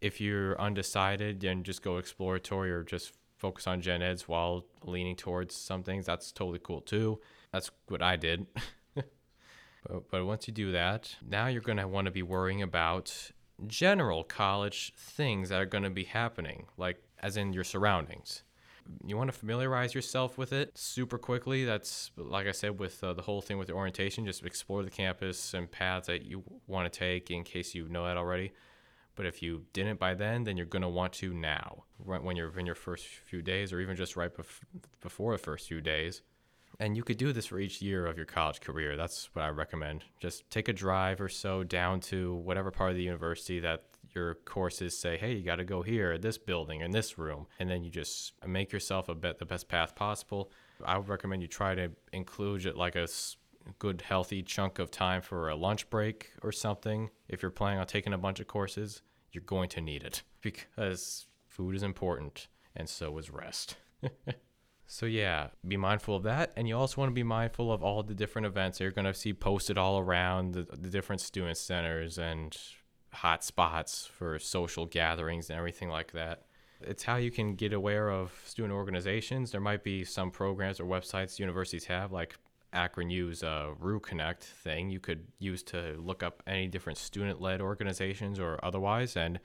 if 0.03 0.21
you're 0.21 0.61
undecided, 0.61 1.41
then 1.41 1.62
just 1.62 1.83
go 1.83 1.97
exploratory 1.97 2.71
or 2.71 2.83
just 2.83 3.12
focus 3.43 3.67
on 3.67 3.81
gen 3.81 4.03
eds 4.03 4.29
while 4.29 4.65
leaning 4.85 5.17
towards 5.17 5.53
some 5.53 5.83
things. 5.83 6.07
That's 6.07 6.31
totally 6.31 6.61
cool 6.63 6.81
too. 6.81 7.19
That's 7.53 7.73
what 7.89 8.01
I 8.01 8.15
did. 8.15 8.47
but, 8.95 10.09
but 10.11 10.25
once 10.25 10.47
you 10.47 10.55
do 10.55 10.71
that, 10.71 11.17
now 11.29 11.49
you're 11.49 11.61
going 11.61 11.79
to 11.79 11.89
want 11.89 12.05
to 12.05 12.13
be 12.13 12.23
worrying 12.23 12.63
about 12.63 13.33
general 13.67 14.23
college 14.23 14.93
things 14.97 15.49
that 15.49 15.61
are 15.61 15.67
going 15.67 15.83
to 15.83 15.91
be 15.91 16.05
happening, 16.05 16.67
like 16.79 17.03
as 17.21 17.37
in 17.37 17.53
your 17.53 17.65
surroundings. 17.65 18.45
You 19.05 19.17
want 19.17 19.33
to 19.33 19.37
familiarize 19.37 19.93
yourself 19.93 20.39
with 20.39 20.53
it 20.53 20.79
super 20.79 21.19
quickly. 21.19 21.65
That's, 21.65 22.13
like 22.17 22.47
I 22.47 22.53
said, 22.53 22.79
with 22.79 23.03
uh, 23.03 23.13
the 23.13 23.23
whole 23.23 23.41
thing 23.41 23.59
with 23.59 23.69
the 23.69 23.75
orientation, 23.75 24.25
just 24.25 24.45
explore 24.45 24.85
the 24.85 24.91
campus 24.91 25.53
and 25.55 25.71
paths 25.71 26.07
that 26.07 26.25
you 26.25 26.45
want 26.69 26.93
to 26.93 26.97
take 26.97 27.31
in 27.31 27.43
case 27.43 27.75
you 27.75 27.89
know 27.89 28.05
that 28.07 28.17
already. 28.17 28.53
But 29.14 29.26
if 29.26 29.42
you 29.42 29.64
didn't 29.73 29.99
by 29.99 30.14
then, 30.14 30.45
then 30.45 30.57
you're 30.57 30.66
going 30.66 30.83
to 30.83 30.88
want 30.88 31.12
to 31.14 31.35
now, 31.35 31.85
right 31.99 32.23
when 32.23 32.37
you're 32.37 32.59
in 32.59 32.66
your 32.66 32.75
first 32.75 33.07
few 33.07 33.42
days, 33.42 33.73
or 33.73 33.81
even 33.81 33.97
just 33.97 34.16
right 34.16 34.35
bef- 34.35 34.61
before 35.00 35.33
the 35.33 35.38
first 35.38 35.69
few 35.69 35.81
days. 35.81 36.23
And 36.81 36.97
you 36.97 37.02
could 37.02 37.19
do 37.19 37.33
this 37.33 37.47
for 37.47 37.61
each 37.61 37.83
year 37.83 38.07
of 38.07 38.16
your 38.16 38.26
college 38.26 38.61
career. 38.61 38.97
That's 38.97 39.28
what 39.35 39.42
I 39.42 39.49
recommend. 39.49 40.04
Just 40.19 40.49
take 40.50 40.69
a 40.69 40.73
drive 40.73 41.21
or 41.21 41.28
so 41.28 41.62
down 41.62 42.00
to 42.00 42.35
whatever 42.37 42.71
part 42.71 42.90
of 42.90 42.97
the 42.97 43.02
university 43.02 43.61
that 43.61 43.85
your 44.14 44.35
courses 44.47 44.99
say, 44.99 45.16
hey, 45.16 45.35
you 45.35 45.42
got 45.42 45.57
to 45.57 45.64
go 45.64 45.83
here, 45.83 46.19
this 46.19 46.38
building, 46.38 46.81
in 46.81 46.90
this 46.90 47.19
room, 47.19 47.47
and 47.59 47.71
then 47.71 47.85
you 47.85 47.90
just 47.90 48.33
make 48.47 48.73
yourself 48.73 49.09
a 49.09 49.14
bit 49.14 49.38
the 49.38 49.45
best 49.45 49.69
path 49.69 49.95
possible. 49.95 50.50
I 50.85 50.99
would 50.99 51.09
recommend 51.09 51.42
you 51.42 51.49
try 51.49 51.75
to 51.75 51.90
include 52.12 52.66
it 52.66 52.76
like 52.76 52.97
a 52.97 53.07
good 53.78 54.02
healthy 54.02 54.42
chunk 54.42 54.78
of 54.78 54.90
time 54.90 55.23
for 55.23 55.49
a 55.49 55.57
lunch 55.57 55.88
break 55.90 56.33
or 56.42 56.52
something. 56.52 57.11
If 57.28 57.42
you're 57.42 57.50
planning 57.50 57.78
on 57.78 57.87
taking 57.87 58.12
a 58.12 58.19
bunch 58.19 58.40
of 58.40 58.47
courses, 58.47 59.02
you're 59.33 59.42
going 59.42 59.69
to 59.71 59.81
need 59.81 60.02
it 60.02 60.23
because 60.40 61.26
food 61.47 61.75
is 61.75 61.83
important 61.83 62.49
and 62.75 62.88
so 62.88 63.19
is 63.19 63.31
rest. 63.31 63.76
so 64.87 65.07
yeah, 65.07 65.49
be 65.66 65.76
mindful 65.76 66.16
of 66.16 66.23
that, 66.25 66.52
and 66.57 66.66
you 66.66 66.76
also 66.76 67.00
want 67.00 67.11
to 67.11 67.14
be 67.14 67.23
mindful 67.23 67.73
of 67.73 67.83
all 67.83 68.02
the 68.02 68.14
different 68.14 68.47
events 68.47 68.78
that 68.78 68.85
you're 68.85 68.92
going 68.92 69.04
to 69.04 69.14
see 69.14 69.33
posted 69.33 69.78
all 69.78 69.99
around 69.99 70.54
the, 70.54 70.62
the 70.62 70.88
different 70.88 71.21
student 71.21 71.57
centers 71.57 72.19
and 72.19 72.57
hot 73.12 73.45
spots 73.45 74.07
for 74.07 74.38
social 74.38 74.87
gatherings 74.87 75.50
and 75.50 75.59
everything 75.59 75.88
like 75.88 76.12
that. 76.12 76.45
It's 76.81 77.04
how 77.04 77.16
you 77.16 77.31
can 77.31 77.54
get 77.54 77.73
aware 77.73 78.11
of 78.11 78.33
student 78.45 78.73
organizations. 78.73 79.52
There 79.52 79.61
might 79.61 79.85
be 79.85 80.04
some 80.04 80.31
programs 80.31 80.81
or 80.81 80.85
websites 80.85 81.38
universities 81.38 81.85
have, 81.85 82.11
like 82.11 82.37
Akron 82.73 83.11
U's 83.11 83.43
uh, 83.43 83.71
RU 83.79 84.00
Connect 84.00 84.43
thing. 84.43 84.91
You 84.91 85.00
could 85.00 85.26
use 85.38 85.62
to 85.64 85.97
look 85.99 86.23
up 86.23 86.43
any 86.47 86.69
different 86.69 86.99
student-led 86.99 87.61
organizations 87.61 88.38
or 88.38 88.59
otherwise, 88.62 89.17
and 89.17 89.41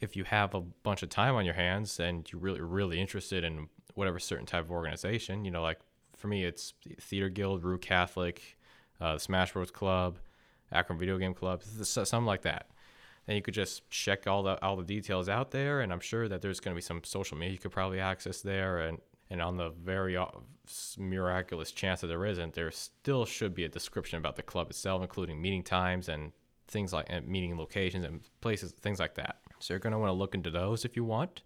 if 0.00 0.16
you 0.16 0.24
have 0.24 0.54
a 0.54 0.60
bunch 0.60 1.02
of 1.02 1.08
time 1.08 1.34
on 1.34 1.44
your 1.44 1.54
hands 1.54 2.00
and 2.00 2.30
you're 2.30 2.40
really 2.40 2.60
really 2.60 3.00
interested 3.00 3.44
in 3.44 3.68
whatever 3.94 4.18
certain 4.18 4.46
type 4.46 4.64
of 4.64 4.70
organization, 4.70 5.44
you 5.44 5.50
know, 5.50 5.62
like 5.62 5.78
for 6.16 6.28
me 6.28 6.44
it's 6.44 6.74
Theater 7.00 7.28
Guild, 7.28 7.64
RU 7.64 7.78
Catholic, 7.78 8.56
uh, 9.00 9.18
Smash 9.18 9.52
Bros 9.52 9.70
Club, 9.70 10.18
Akron 10.72 10.98
Video 10.98 11.18
Game 11.18 11.34
Club, 11.34 11.62
something 11.62 12.26
like 12.26 12.42
that. 12.42 12.68
And 13.26 13.36
you 13.36 13.42
could 13.42 13.54
just 13.54 13.88
check 13.88 14.26
all 14.26 14.42
the 14.42 14.62
all 14.62 14.76
the 14.76 14.84
details 14.84 15.28
out 15.28 15.50
there, 15.50 15.80
and 15.80 15.92
I'm 15.92 16.00
sure 16.00 16.28
that 16.28 16.42
there's 16.42 16.60
going 16.60 16.74
to 16.74 16.76
be 16.76 16.82
some 16.82 17.02
social 17.04 17.38
media 17.38 17.52
you 17.52 17.58
could 17.58 17.70
probably 17.70 18.00
access 18.00 18.42
there, 18.42 18.80
and 18.80 18.98
and 19.30 19.40
on 19.40 19.56
the 19.56 19.70
very 19.70 20.18
miraculous 20.98 21.72
chance 21.72 22.00
that 22.00 22.08
there 22.08 22.26
isn't, 22.26 22.54
there 22.54 22.70
still 22.70 23.24
should 23.24 23.54
be 23.54 23.64
a 23.64 23.68
description 23.68 24.18
about 24.18 24.36
the 24.36 24.42
club 24.42 24.70
itself, 24.70 25.02
including 25.02 25.40
meeting 25.40 25.62
times 25.62 26.08
and 26.08 26.32
things 26.68 26.92
like 26.92 27.06
and 27.08 27.26
meeting 27.26 27.56
locations 27.56 28.04
and 28.04 28.20
places, 28.40 28.72
things 28.72 28.98
like 28.98 29.14
that. 29.14 29.38
So 29.58 29.74
you're 29.74 29.80
going 29.80 29.92
to 29.92 29.98
want 29.98 30.10
to 30.10 30.14
look 30.14 30.34
into 30.34 30.50
those 30.50 30.84
if 30.84 30.96
you 30.96 31.04
want. 31.04 31.42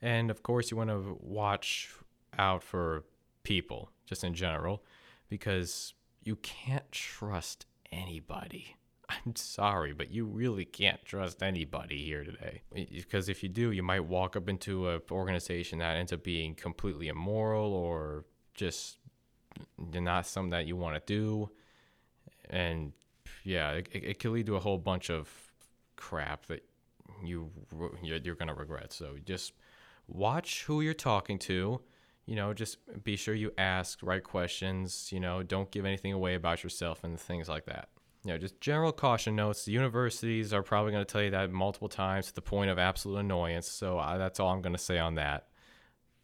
And 0.00 0.30
of 0.30 0.42
course, 0.42 0.70
you 0.70 0.76
want 0.76 0.90
to 0.90 1.18
watch 1.20 1.90
out 2.38 2.62
for 2.62 3.04
people 3.42 3.90
just 4.06 4.24
in 4.24 4.34
general 4.34 4.82
because 5.28 5.94
you 6.22 6.36
can't 6.36 6.90
trust 6.92 7.66
anybody. 7.90 8.76
I'm 9.08 9.34
sorry, 9.36 9.92
but 9.92 10.10
you 10.10 10.26
really 10.26 10.64
can't 10.64 11.02
trust 11.04 11.42
anybody 11.42 12.04
here 12.04 12.24
today. 12.24 12.62
Because 12.74 13.28
if 13.28 13.42
you 13.42 13.48
do, 13.48 13.72
you 13.72 13.82
might 13.82 14.04
walk 14.04 14.36
up 14.36 14.48
into 14.48 14.88
an 14.88 15.00
organization 15.10 15.78
that 15.78 15.96
ends 15.96 16.12
up 16.12 16.22
being 16.22 16.54
completely 16.54 17.08
immoral 17.08 17.72
or 17.72 18.26
just 18.54 18.98
mm, 19.80 20.02
not 20.02 20.26
something 20.26 20.50
that 20.50 20.66
you 20.66 20.76
want 20.76 20.94
to 20.94 21.02
do. 21.06 21.50
And 22.50 22.92
yeah, 23.44 23.72
it, 23.72 23.88
it 23.92 24.18
could 24.18 24.32
lead 24.32 24.46
to 24.46 24.56
a 24.56 24.60
whole 24.60 24.78
bunch 24.78 25.10
of 25.10 25.30
crap 25.96 26.46
that 26.46 26.64
you 27.24 27.50
you're, 28.02 28.18
you're 28.18 28.34
going 28.34 28.48
to 28.48 28.54
regret. 28.54 28.92
So 28.92 29.16
just 29.24 29.54
watch 30.06 30.64
who 30.64 30.80
you're 30.80 30.94
talking 30.94 31.38
to. 31.40 31.80
You 32.26 32.36
know, 32.36 32.52
just 32.52 32.76
be 33.04 33.16
sure 33.16 33.34
you 33.34 33.52
ask 33.56 34.00
right 34.02 34.22
questions. 34.22 35.10
You 35.10 35.20
know, 35.20 35.42
don't 35.42 35.70
give 35.70 35.86
anything 35.86 36.12
away 36.12 36.34
about 36.34 36.62
yourself 36.62 37.02
and 37.04 37.18
things 37.18 37.48
like 37.48 37.64
that. 37.66 37.88
You 38.28 38.34
know, 38.34 38.38
just 38.38 38.60
general 38.60 38.92
caution 38.92 39.36
notes. 39.36 39.64
The 39.64 39.72
universities 39.72 40.52
are 40.52 40.62
probably 40.62 40.92
going 40.92 41.02
to 41.02 41.10
tell 41.10 41.22
you 41.22 41.30
that 41.30 41.50
multiple 41.50 41.88
times 41.88 42.26
to 42.26 42.34
the 42.34 42.42
point 42.42 42.68
of 42.68 42.78
absolute 42.78 43.16
annoyance. 43.20 43.66
So 43.66 43.98
I, 43.98 44.18
that's 44.18 44.38
all 44.38 44.50
I'm 44.50 44.60
going 44.60 44.74
to 44.74 44.78
say 44.78 44.98
on 44.98 45.14
that. 45.14 45.46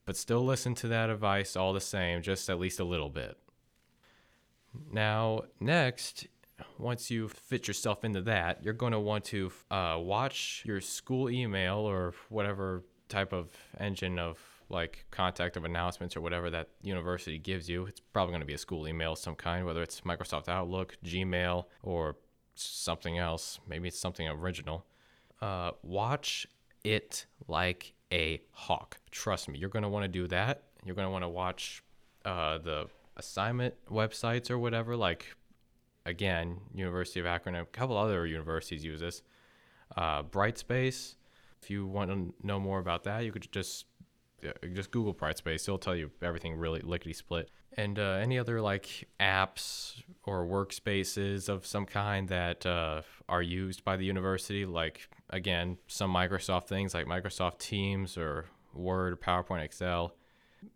But 0.05 0.19
still 0.19 0.45
listen 0.45 0.75
to 0.75 0.89
that 0.89 1.09
advice 1.09 1.57
all 1.57 1.73
the 1.73 1.81
same, 1.81 2.21
just 2.21 2.51
at 2.51 2.61
least 2.61 2.79
a 2.79 2.85
little 2.85 3.09
bit. 3.09 3.39
Now, 4.93 5.45
next, 5.61 6.27
once 6.79 7.11
you 7.11 7.27
fit 7.27 7.69
yourself 7.69 8.05
into 8.05 8.21
that, 8.21 8.63
you're 8.63 8.75
going 8.75 8.93
to 8.93 9.01
want 9.01 9.25
to 9.27 9.51
uh, 9.71 9.97
watch 9.99 10.63
your 10.67 10.83
school 10.83 11.31
email 11.31 11.79
or 11.79 12.13
whatever 12.29 12.85
type 13.09 13.33
of 13.33 13.49
engine 13.81 14.19
of 14.19 14.39
like 14.69 15.05
contact 15.11 15.57
of 15.57 15.65
announcements 15.65 16.17
or 16.17 16.21
whatever 16.21 16.51
that 16.51 16.69
university 16.83 17.39
gives 17.39 17.69
you. 17.69 17.87
It's 17.87 18.01
probably 18.01 18.33
going 18.33 18.41
to 18.41 18.47
be 18.47 18.55
a 18.55 18.59
school 18.59 18.89
email 18.89 19.13
of 19.13 19.19
some 19.19 19.35
kind, 19.35 19.67
whether 19.67 19.83
it's 19.83 20.01
Microsoft 20.03 20.49
Outlook, 20.49 20.97
Gmail, 21.05 21.65
or 21.83 22.17
something 22.55 23.19
else. 23.19 23.61
Maybe 23.69 23.89
it's 23.89 23.99
something 23.99 24.29
original. 24.29 24.87
Uh, 25.41 25.73
watch 25.83 26.47
it 26.85 27.27
like 27.49 27.93
a 28.13 28.41
hawk. 28.53 28.99
Trust 29.11 29.49
me, 29.49 29.59
you're 29.59 29.69
going 29.69 29.83
to 29.83 29.89
want 29.89 30.05
to 30.05 30.09
do 30.09 30.27
that. 30.29 30.65
You're 30.85 30.95
going 30.95 31.07
to 31.07 31.13
want 31.13 31.25
to 31.25 31.29
watch 31.29 31.83
uh, 32.25 32.59
the 32.59 32.87
assignment 33.17 33.75
websites 33.91 34.51
or 34.51 34.59
whatever, 34.59 34.97
like 34.97 35.35
again, 36.07 36.59
University 36.75 37.21
of 37.21 37.27
Akron, 37.27 37.55
a 37.55 37.65
couple 37.67 37.97
other 37.97 38.27
universities 38.27 38.85
use 38.85 39.01
this. 39.01 39.23
Uh, 39.97 40.23
Brightspace. 40.23 41.15
If 41.63 41.71
you 41.71 41.87
want 41.87 42.11
to 42.11 42.35
know 42.47 42.61
more 42.61 42.79
about 42.79 43.05
that, 43.05 43.25
you 43.25 43.33
could 43.33 43.51
just 43.51 43.87
just 44.75 44.91
Google 44.91 45.15
Brightspace. 45.15 45.63
It'll 45.63 45.79
tell 45.79 45.97
you 45.97 46.11
everything 46.23 46.57
really 46.57 46.81
lickety 46.81 47.13
split. 47.13 47.51
And 47.77 47.99
uh, 47.99 48.19
any 48.21 48.39
other 48.39 48.61
like 48.61 49.09
apps 49.19 50.03
or 50.25 50.47
workspaces 50.47 51.49
of 51.49 51.67
some 51.67 51.87
kind 51.87 52.29
that 52.29 52.65
uh, 52.65 53.03
are 53.29 53.43
used 53.43 53.85
by 53.85 53.97
the 53.97 54.05
university, 54.05 54.65
like 54.65 55.09
again, 55.31 55.79
some 55.87 56.13
Microsoft 56.13 56.69
things 56.69 56.95
like 56.95 57.07
Microsoft 57.07 57.59
Teams 57.59 58.17
or 58.17 58.47
Word, 58.75 59.21
PowerPoint, 59.21 59.65
Excel, 59.65 60.15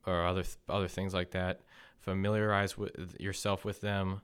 or 0.06 0.26
other 0.26 0.44
other 0.68 0.88
things 0.88 1.14
like 1.14 1.30
that. 1.32 1.60
Familiarize 2.00 2.78
with 2.78 3.20
yourself 3.20 3.64
with 3.64 3.80
them 3.80 4.22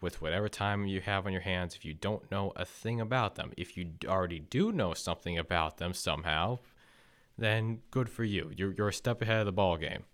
with 0.00 0.20
whatever 0.20 0.48
time 0.48 0.86
you 0.86 1.00
have 1.00 1.26
on 1.26 1.32
your 1.32 1.40
hands 1.40 1.74
if 1.74 1.84
you 1.84 1.94
don't 1.94 2.30
know 2.30 2.52
a 2.56 2.64
thing 2.64 3.00
about 3.00 3.36
them. 3.36 3.52
If 3.56 3.76
you 3.76 3.92
already 4.06 4.40
do 4.40 4.70
know 4.70 4.94
something 4.94 5.38
about 5.38 5.78
them 5.78 5.94
somehow, 5.94 6.58
then 7.38 7.80
good 7.90 8.08
for 8.08 8.24
you. 8.24 8.50
You're, 8.56 8.72
you're 8.72 8.88
a 8.88 8.92
step 8.92 9.22
ahead 9.22 9.40
of 9.40 9.46
the 9.46 9.52
ball 9.52 9.76
game. 9.76 10.04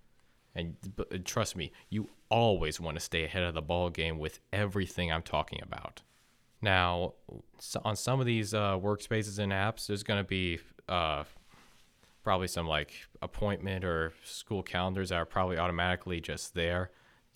And 0.54 0.76
trust 1.24 1.56
me, 1.56 1.70
you 1.88 2.08
always 2.28 2.80
want 2.80 2.96
to 2.96 3.00
stay 3.00 3.24
ahead 3.24 3.42
of 3.42 3.54
the 3.54 3.62
ball 3.62 3.90
game 3.90 4.18
with 4.18 4.40
everything 4.52 5.12
I'm 5.12 5.22
talking 5.22 5.60
about. 5.62 6.02
Now, 6.60 7.14
on 7.84 7.96
some 7.96 8.20
of 8.20 8.26
these 8.26 8.52
uh, 8.52 8.76
workspaces 8.78 9.38
and 9.38 9.52
apps, 9.52 9.86
there's 9.86 10.02
going 10.02 10.22
to 10.22 10.28
be 10.28 10.58
uh, 10.88 11.24
probably 12.22 12.48
some 12.48 12.66
like 12.66 12.92
appointment 13.22 13.84
or 13.84 14.12
school 14.24 14.62
calendars 14.62 15.10
that 15.10 15.16
are 15.16 15.24
probably 15.24 15.56
automatically 15.56 16.20
just 16.20 16.54
there. 16.54 16.90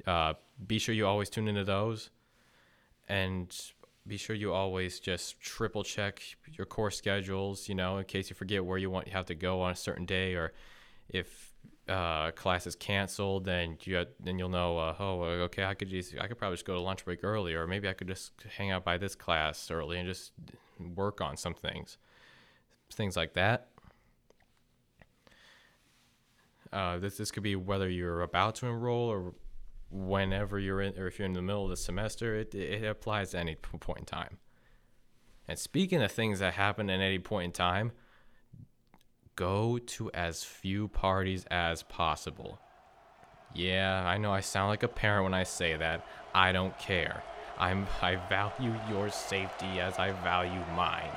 Uh, 0.07 0.35
be 0.67 0.79
sure 0.79 0.95
you 0.95 1.07
always 1.07 1.31
tune 1.31 1.49
into 1.49 1.65
those 1.65 2.11
and 3.09 3.73
be 4.07 4.17
sure 4.17 4.37
you 4.37 4.53
always 4.53 5.01
just 5.01 5.41
triple 5.41 5.83
check 5.83 6.23
your 6.53 6.67
course 6.67 6.97
schedules, 6.97 7.69
you 7.69 7.75
know, 7.75 7.99
in 7.99 8.05
case 8.05 8.29
you 8.29 8.37
forget 8.37 8.65
where 8.65 8.79
you 8.79 8.91
want 8.91 9.07
you 9.07 9.13
have 9.13 9.27
to 9.27 9.35
go 9.35 9.63
on 9.63 9.73
a 9.73 9.77
certain 9.77 10.05
day 10.05 10.35
or 10.35 10.53
if 11.09 11.55
uh, 11.89 12.31
class 12.33 12.67
is 12.67 12.75
canceled, 12.75 13.45
then 13.45 13.77
you 13.83 14.05
then 14.21 14.39
you'll 14.39 14.49
know. 14.49 14.79
Uh, 14.79 14.95
oh, 14.99 15.23
okay, 15.23 15.65
I 15.65 15.75
could 15.75 15.89
just 15.89 16.15
I 16.19 16.27
could 16.27 16.39
probably 16.39 16.57
just 16.57 16.67
go 16.67 16.75
to 16.75 16.81
lunch 16.81 17.05
break 17.05 17.23
early, 17.23 17.55
or 17.55 17.67
maybe 17.67 17.89
I 17.89 17.93
could 17.93 18.09
just 18.09 18.33
hang 18.57 18.71
out 18.71 18.85
by 18.85 18.97
this 18.99 19.15
class 19.15 19.71
early 19.71 19.99
and 19.99 20.09
just 20.09 20.33
work 20.95 21.21
on 21.21 21.37
some 21.37 21.55
things, 21.55 21.99
things 22.93 23.17
like 23.17 23.35
that. 23.35 23.69
Uh, 26.73 26.99
this 26.99 27.19
this 27.19 27.31
could 27.31 27.43
be 27.43 27.55
whether 27.55 27.89
you're 27.89 28.23
about 28.23 28.55
to 28.57 28.67
enroll 28.67 29.11
or 29.11 29.35
whenever 29.95 30.59
you're 30.59 30.81
in, 30.81 30.99
or 30.99 31.07
if 31.07 31.19
you're 31.19 31.27
in 31.27 31.35
the 31.35 31.43
middle 31.43 31.65
of 31.65 31.71
the 31.71 31.77
semester, 31.77 32.35
it, 32.35 32.55
it 32.55 32.85
applies 32.85 33.31
to 33.31 33.39
any 33.39 33.55
point 33.55 34.01
in 34.01 34.05
time. 34.05 34.39
And 35.47 35.59
speaking 35.59 36.03
of 36.03 36.11
things 36.11 36.41
that 36.41 36.55
happen 36.55 36.91
at 36.91 37.01
any 37.01 37.21
point 37.21 37.45
in 37.45 37.53
time, 37.53 37.93
go 39.37 39.79
to 39.79 40.11
as 40.13 40.43
few 40.43 40.89
parties 40.89 41.45
as 41.51 41.85
possible. 41.85 42.59
Yeah, 43.55 44.05
I 44.05 44.19
know 44.19 44.33
I 44.33 44.41
sound 44.41 44.71
like 44.71 44.83
a 44.83 44.89
parent 44.89 45.25
when 45.25 45.35
I 45.35 45.45
say 45.45 45.77
that. 45.77 46.05
I 46.35 46.51
don't 46.51 46.77
care. 46.77 47.23
I'm 47.57 47.87
I 48.03 48.17
value 48.17 48.75
your 48.91 49.11
safety 49.11 49.79
as 49.79 50.01
I 50.01 50.11
value 50.11 50.65
mine. 50.75 51.13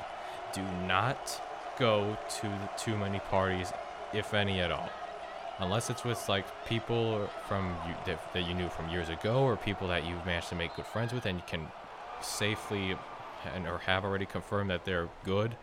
Do 0.52 0.62
not 0.86 1.42
go 1.80 2.16
to 2.40 2.70
too 2.76 2.96
many 2.96 3.18
parties 3.18 3.72
if 4.12 4.34
any 4.34 4.60
at 4.60 4.70
all 4.70 4.88
unless 5.58 5.90
it's 5.90 6.04
with 6.04 6.28
like 6.28 6.46
people 6.66 7.28
from 7.46 7.74
you, 7.86 7.94
that, 8.06 8.32
that 8.32 8.46
you 8.46 8.54
knew 8.54 8.68
from 8.68 8.88
years 8.88 9.08
ago 9.08 9.42
or 9.42 9.56
people 9.56 9.88
that 9.88 10.06
you've 10.06 10.24
managed 10.24 10.48
to 10.48 10.54
make 10.54 10.74
good 10.76 10.86
friends 10.86 11.12
with 11.12 11.26
and 11.26 11.38
you 11.38 11.44
can 11.46 11.66
safely 12.20 12.96
and 13.54 13.66
or 13.66 13.78
have 13.78 14.04
already 14.04 14.26
confirmed 14.26 14.70
that 14.70 14.84
they're 14.84 15.08
good 15.24 15.56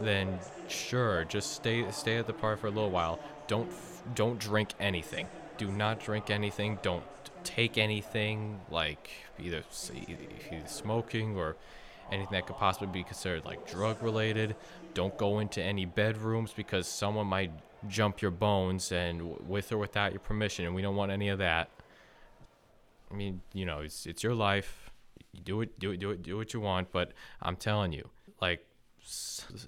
then 0.00 0.38
sure 0.68 1.24
just 1.24 1.52
stay 1.52 1.90
stay 1.90 2.18
at 2.18 2.26
the 2.26 2.32
park 2.32 2.60
for 2.60 2.66
a 2.66 2.70
little 2.70 2.90
while. 2.90 3.18
Don't 3.46 3.70
don't 4.14 4.38
drink 4.38 4.70
anything. 4.78 5.26
Do 5.56 5.70
not 5.70 6.00
drink 6.00 6.30
anything. 6.30 6.78
Don't 6.82 7.04
take 7.44 7.78
anything 7.78 8.60
like 8.70 9.10
either, 9.38 9.62
either 9.94 10.66
smoking 10.66 11.36
or 11.36 11.56
anything 12.10 12.32
that 12.32 12.46
could 12.46 12.56
possibly 12.56 12.88
be 12.88 13.02
considered 13.02 13.44
like 13.44 13.70
drug 13.70 14.02
related. 14.02 14.54
Don't 14.94 15.16
go 15.16 15.38
into 15.38 15.62
any 15.62 15.84
bedrooms 15.84 16.52
because 16.52 16.86
someone 16.86 17.26
might 17.26 17.52
jump 17.88 18.22
your 18.22 18.30
bones 18.30 18.92
and 18.92 19.38
with 19.48 19.72
or 19.72 19.78
without 19.78 20.12
your 20.12 20.20
permission, 20.20 20.64
and 20.64 20.74
we 20.74 20.82
don't 20.82 20.96
want 20.96 21.12
any 21.12 21.28
of 21.28 21.38
that. 21.38 21.70
I 23.10 23.14
mean, 23.14 23.40
you 23.52 23.64
know, 23.64 23.80
it's 23.80 24.06
it's 24.06 24.22
your 24.22 24.34
life. 24.34 24.90
You 25.32 25.40
do 25.42 25.60
it, 25.60 25.78
do 25.78 25.90
it, 25.92 25.98
do 25.98 26.10
it, 26.10 26.22
do 26.22 26.36
what 26.36 26.54
you 26.54 26.60
want. 26.60 26.92
But 26.92 27.12
I'm 27.42 27.56
telling 27.56 27.92
you, 27.92 28.08
like, 28.40 28.66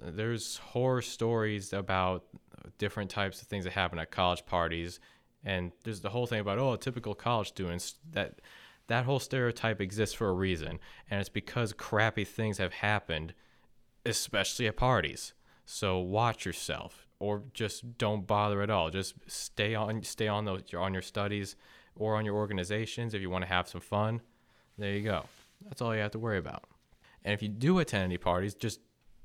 there's 0.03 0.59
horror 0.59 1.03
stories 1.03 1.73
about 1.73 2.25
different 2.79 3.11
types 3.11 3.41
of 3.41 3.49
things 3.49 3.65
that 3.65 3.73
happen 3.73 3.99
at 3.99 4.11
college 4.11 4.45
parties, 4.47 5.01
and 5.45 5.73
there's 5.85 6.01
the 6.01 6.11
whole 6.11 6.27
thing 6.27 6.41
about 6.41 6.59
oh, 6.59 6.77
typical 6.77 7.15
college 7.15 7.49
students 7.49 7.97
that 8.13 8.41
that 8.89 9.05
whole 9.05 9.21
stereotype 9.21 9.81
exists 9.81 10.15
for 10.15 10.29
a 10.29 10.33
reason, 10.33 10.79
and 11.11 11.21
it's 11.21 11.29
because 11.29 11.73
crappy 11.73 12.25
things 12.25 12.59
have 12.59 12.73
happened, 12.73 13.35
especially 14.05 14.67
at 14.67 14.77
parties. 14.77 15.35
So 15.67 15.99
watch 15.99 16.47
yourself, 16.47 17.07
or 17.21 17.43
just 17.55 17.99
don't 17.99 18.27
bother 18.27 18.63
at 18.63 18.71
all. 18.71 18.91
Just 18.91 19.15
stay 19.27 19.75
on, 19.75 20.03
stay 20.03 20.29
on 20.29 20.45
those, 20.45 20.63
on 20.77 20.93
your 20.93 21.03
studies 21.03 21.57
or 21.97 22.17
on 22.17 22.25
your 22.25 22.37
organizations 22.37 23.15
if 23.15 23.21
you 23.21 23.31
want 23.31 23.43
to 23.43 23.49
have 23.49 23.69
some 23.69 23.81
fun. 23.81 24.21
There 24.77 24.93
you 24.93 25.03
go. 25.03 25.25
That's 25.65 25.83
all 25.83 25.95
you 25.95 26.01
have 26.01 26.13
to 26.13 26.19
worry 26.19 26.39
about. 26.39 26.65
And 27.25 27.35
if 27.35 27.43
you 27.43 27.49
do 27.49 27.79
attend 27.81 28.05
any 28.05 28.19
parties, 28.19 28.55
just 28.55 28.81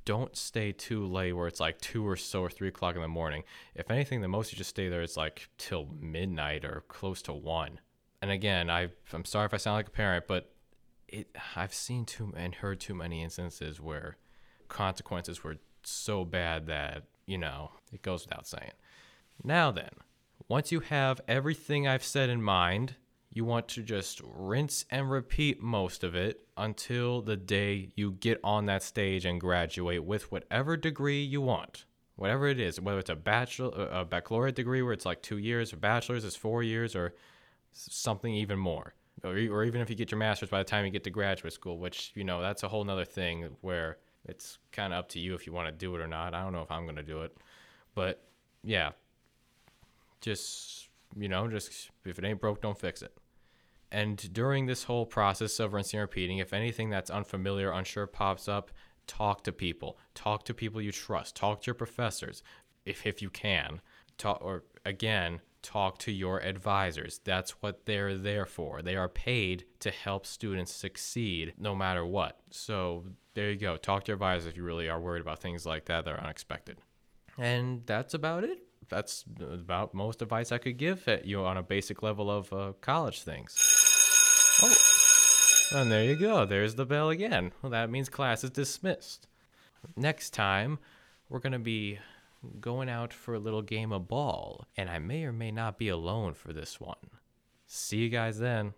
don't 0.06 0.36
stay 0.36 0.72
too 0.72 1.06
late 1.06 1.34
where 1.34 1.48
it's 1.48 1.60
like 1.60 1.80
two 1.80 2.06
or 2.06 2.16
so 2.16 2.42
or 2.42 2.50
three 2.50 2.68
o'clock 2.68 2.96
in 2.96 3.02
the 3.02 3.08
morning. 3.08 3.44
If 3.76 3.92
anything, 3.92 4.22
the 4.22 4.28
most 4.28 4.52
you 4.52 4.58
just 4.58 4.72
stay 4.72 4.90
there 4.90 5.02
is 5.02 5.16
like 5.16 5.48
till 5.58 5.88
midnight 6.00 6.66
or 6.66 6.84
close 6.88 7.22
to 7.24 7.34
one 7.34 7.80
and 8.24 8.32
again, 8.32 8.70
I 8.70 8.88
I'm 9.12 9.26
sorry 9.26 9.48
if 9.48 9.54
I 9.54 9.58
sound 9.58 9.76
like 9.76 9.90
a 9.90 9.92
parent, 9.92 10.28
but 10.30 10.50
it 11.10 11.28
I've 11.58 11.74
seen 11.74 12.06
too 12.06 12.34
and 12.38 12.56
heard 12.56 12.80
too 12.80 12.94
many 12.94 13.22
instances 13.22 13.82
where 13.82 14.16
consequences 14.70 15.44
were 15.44 15.58
so 15.84 16.24
bad 16.24 16.68
that 16.68 17.04
you 17.26 17.38
know 17.38 17.72
it 17.92 18.02
goes 18.02 18.26
without 18.26 18.48
saying. 18.48 18.72
Now 19.44 19.72
then, 19.72 19.92
once 20.48 20.72
you 20.72 20.82
have 20.82 21.22
everything 21.28 21.88
I've 21.88 22.04
said 22.04 22.30
in 22.30 22.42
mind, 22.42 22.96
you 23.30 23.46
want 23.46 23.68
to 23.70 23.82
just 23.82 24.22
rinse 24.24 24.86
and 24.92 25.10
repeat 25.10 25.62
most 25.62 26.04
of 26.04 26.16
it 26.16 26.48
until 26.56 27.22
the 27.22 27.36
day 27.36 27.90
you 27.96 28.12
get 28.12 28.40
on 28.44 28.68
that 28.68 28.84
stage 28.84 29.26
and 29.26 29.42
graduate 29.42 30.04
with 30.04 30.32
whatever 30.32 30.78
degree 30.78 31.24
you 31.24 31.42
want. 31.42 31.86
Whatever 32.16 32.48
it 32.48 32.60
is, 32.60 32.80
whether 32.80 33.00
it's 33.00 33.10
a 33.10 33.16
bachelor, 33.16 33.88
a 33.92 34.06
baccalaureate 34.06 34.56
degree 34.56 34.84
where 34.84 34.94
it's 34.94 35.06
like 35.06 35.24
two 35.24 35.40
years, 35.40 35.74
or 35.74 35.78
bachelor's 35.78 36.24
is 36.24 36.36
four 36.36 36.62
years, 36.62 36.96
or 36.96 37.16
something 37.72 38.32
even 38.36 38.60
more. 38.60 38.94
Or, 39.24 39.32
or 39.32 39.64
even 39.64 39.82
if 39.82 39.90
you 39.90 39.96
get 39.96 40.12
your 40.12 40.20
master's 40.20 40.50
by 40.50 40.60
the 40.60 40.64
time 40.64 40.86
you 40.86 40.92
get 40.92 41.04
to 41.06 41.10
graduate 41.10 41.54
school, 41.54 41.80
which, 41.80 42.12
you 42.14 42.24
know, 42.24 42.40
that's 42.40 42.62
a 42.62 42.68
whole 42.68 42.84
nother 42.84 43.06
thing 43.06 43.50
where 43.62 43.98
it's 44.26 44.58
kind 44.72 44.94
of 44.94 45.00
up 45.00 45.10
to 45.10 45.20
you 45.20 45.34
if 45.36 45.46
you 45.46 45.54
want 45.54 45.68
to 45.68 45.72
do 45.72 45.96
it 45.96 46.02
or 46.02 46.08
not. 46.08 46.34
I 46.34 46.42
don't 46.42 46.54
know 46.54 46.62
if 46.62 46.72
I'm 46.72 46.84
going 46.84 46.96
to 46.96 47.04
do 47.04 47.22
it. 47.22 47.36
But 47.96 48.24
yeah, 48.64 48.92
just, 50.22 50.90
you 51.18 51.28
know, 51.28 51.48
just 51.48 51.92
if 52.06 52.18
it 52.18 52.26
ain't 52.26 52.40
broke, 52.40 52.62
don't 52.62 52.80
fix 52.80 53.02
it. 53.02 53.14
And 53.92 54.34
during 54.34 54.66
this 54.66 54.84
whole 54.84 55.06
process 55.06 55.60
of 55.60 55.74
rinsing 55.74 56.00
and 56.00 56.08
repeating, 56.10 56.40
if 56.40 56.54
anything 56.54 56.90
that's 56.90 57.12
unfamiliar, 57.12 57.72
unsure 57.72 58.08
pops 58.08 58.48
up, 58.48 58.72
talk 59.06 59.44
to 59.44 59.52
people. 59.52 60.00
Talk 60.16 60.46
to 60.46 60.54
people 60.54 60.82
you 60.82 60.92
trust. 60.92 61.36
Talk 61.36 61.62
to 61.62 61.68
your 61.68 61.76
professors 61.76 62.42
if, 62.86 63.06
if 63.06 63.22
you 63.22 63.30
can. 63.30 63.82
Talk, 64.18 64.40
or 64.42 64.64
again, 64.86 65.42
talk 65.64 65.98
to 66.00 66.12
your 66.12 66.40
advisors. 66.40 67.20
That's 67.24 67.52
what 67.62 67.86
they're 67.86 68.16
there 68.16 68.46
for. 68.46 68.82
They 68.82 68.96
are 68.96 69.10
paid 69.10 69.66
to 69.80 69.90
help 69.90 70.26
students 70.26 70.72
succeed 70.72 71.54
no 71.58 71.74
matter 71.74 72.06
what. 72.06 72.40
So 72.52 73.06
there 73.34 73.50
you 73.50 73.58
go. 73.58 73.78
Talk 73.78 74.04
to 74.04 74.10
your 74.10 74.16
advisors 74.16 74.46
if 74.46 74.58
you 74.58 74.64
really 74.64 74.90
are 74.90 75.00
worried 75.00 75.22
about 75.22 75.40
things 75.40 75.66
like 75.66 75.86
that 75.86 76.06
that 76.06 76.14
are 76.14 76.22
unexpected. 76.22 76.78
And 77.38 77.82
that's 77.86 78.14
about 78.14 78.44
it. 78.44 78.60
That's 78.90 79.26
about 79.40 79.94
most 79.94 80.22
advice 80.22 80.52
I 80.52 80.58
could 80.58 80.78
give 80.78 81.08
at 81.08 81.26
you 81.26 81.44
on 81.46 81.58
a 81.58 81.64
basic 81.64 82.04
level 82.04 82.30
of 82.30 82.54
uh, 82.54 82.74
college 82.82 83.24
things. 83.24 83.56
Oh, 84.62 85.80
and 85.80 85.92
there 85.92 86.04
you 86.04 86.16
go. 86.16 86.46
There's 86.46 86.76
the 86.76 86.86
bell 86.86 87.10
again. 87.10 87.52
Well, 87.62 87.72
that 87.72 87.90
means 87.90 88.10
class 88.10 88.44
is 88.44 88.52
dismissed. 88.52 89.28
Next 89.96 90.32
time, 90.32 90.80
we're 91.30 91.40
going 91.40 91.54
to 91.54 91.60
be 91.60 92.00
going 92.60 92.90
out 92.90 93.14
for 93.14 93.34
a 93.34 93.40
little 93.40 93.62
game 93.62 93.92
of 93.92 94.08
ball, 94.08 94.66
and 94.78 94.90
I 94.90 95.00
may 95.00 95.24
or 95.24 95.34
may 95.34 95.52
not 95.52 95.78
be 95.78 95.90
alone 95.90 96.34
for 96.34 96.54
this 96.54 96.80
one. 96.80 96.96
See 97.68 97.98
you 97.98 98.10
guys 98.10 98.40
then. 98.40 98.74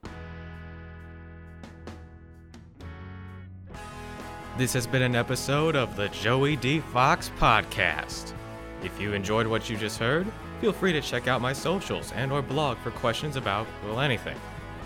This 4.58 4.72
has 4.74 4.88
been 4.88 5.02
an 5.02 5.16
episode 5.16 5.76
of 5.76 5.96
the 5.98 6.08
Joey 6.10 6.56
D. 6.56 6.80
Fox 6.80 7.30
Podcast. 7.38 8.34
If 8.84 9.00
you 9.02 9.14
enjoyed 9.14 9.48
what 9.48 9.70
you 9.70 9.76
just 9.76 10.00
heard, 10.00 10.26
feel 10.62 10.72
free 10.72 10.94
to 10.94 11.02
check 11.02 11.28
out 11.28 11.42
my 11.42 11.52
socials 11.52 12.14
and 12.14 12.32
or 12.32 12.42
blog 12.42 12.78
for 12.78 12.92
questions 12.92 13.36
about, 13.36 13.68
well, 13.84 14.00
anything. 14.00 14.38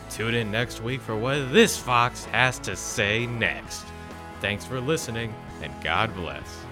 Tune 0.09 0.33
in 0.33 0.49
next 0.49 0.81
week 0.81 1.01
for 1.01 1.15
what 1.15 1.53
this 1.53 1.77
fox 1.77 2.25
has 2.25 2.57
to 2.59 2.75
say 2.75 3.27
next. 3.27 3.85
Thanks 4.41 4.65
for 4.65 4.81
listening, 4.81 5.35
and 5.61 5.71
God 5.83 6.15
bless. 6.15 6.68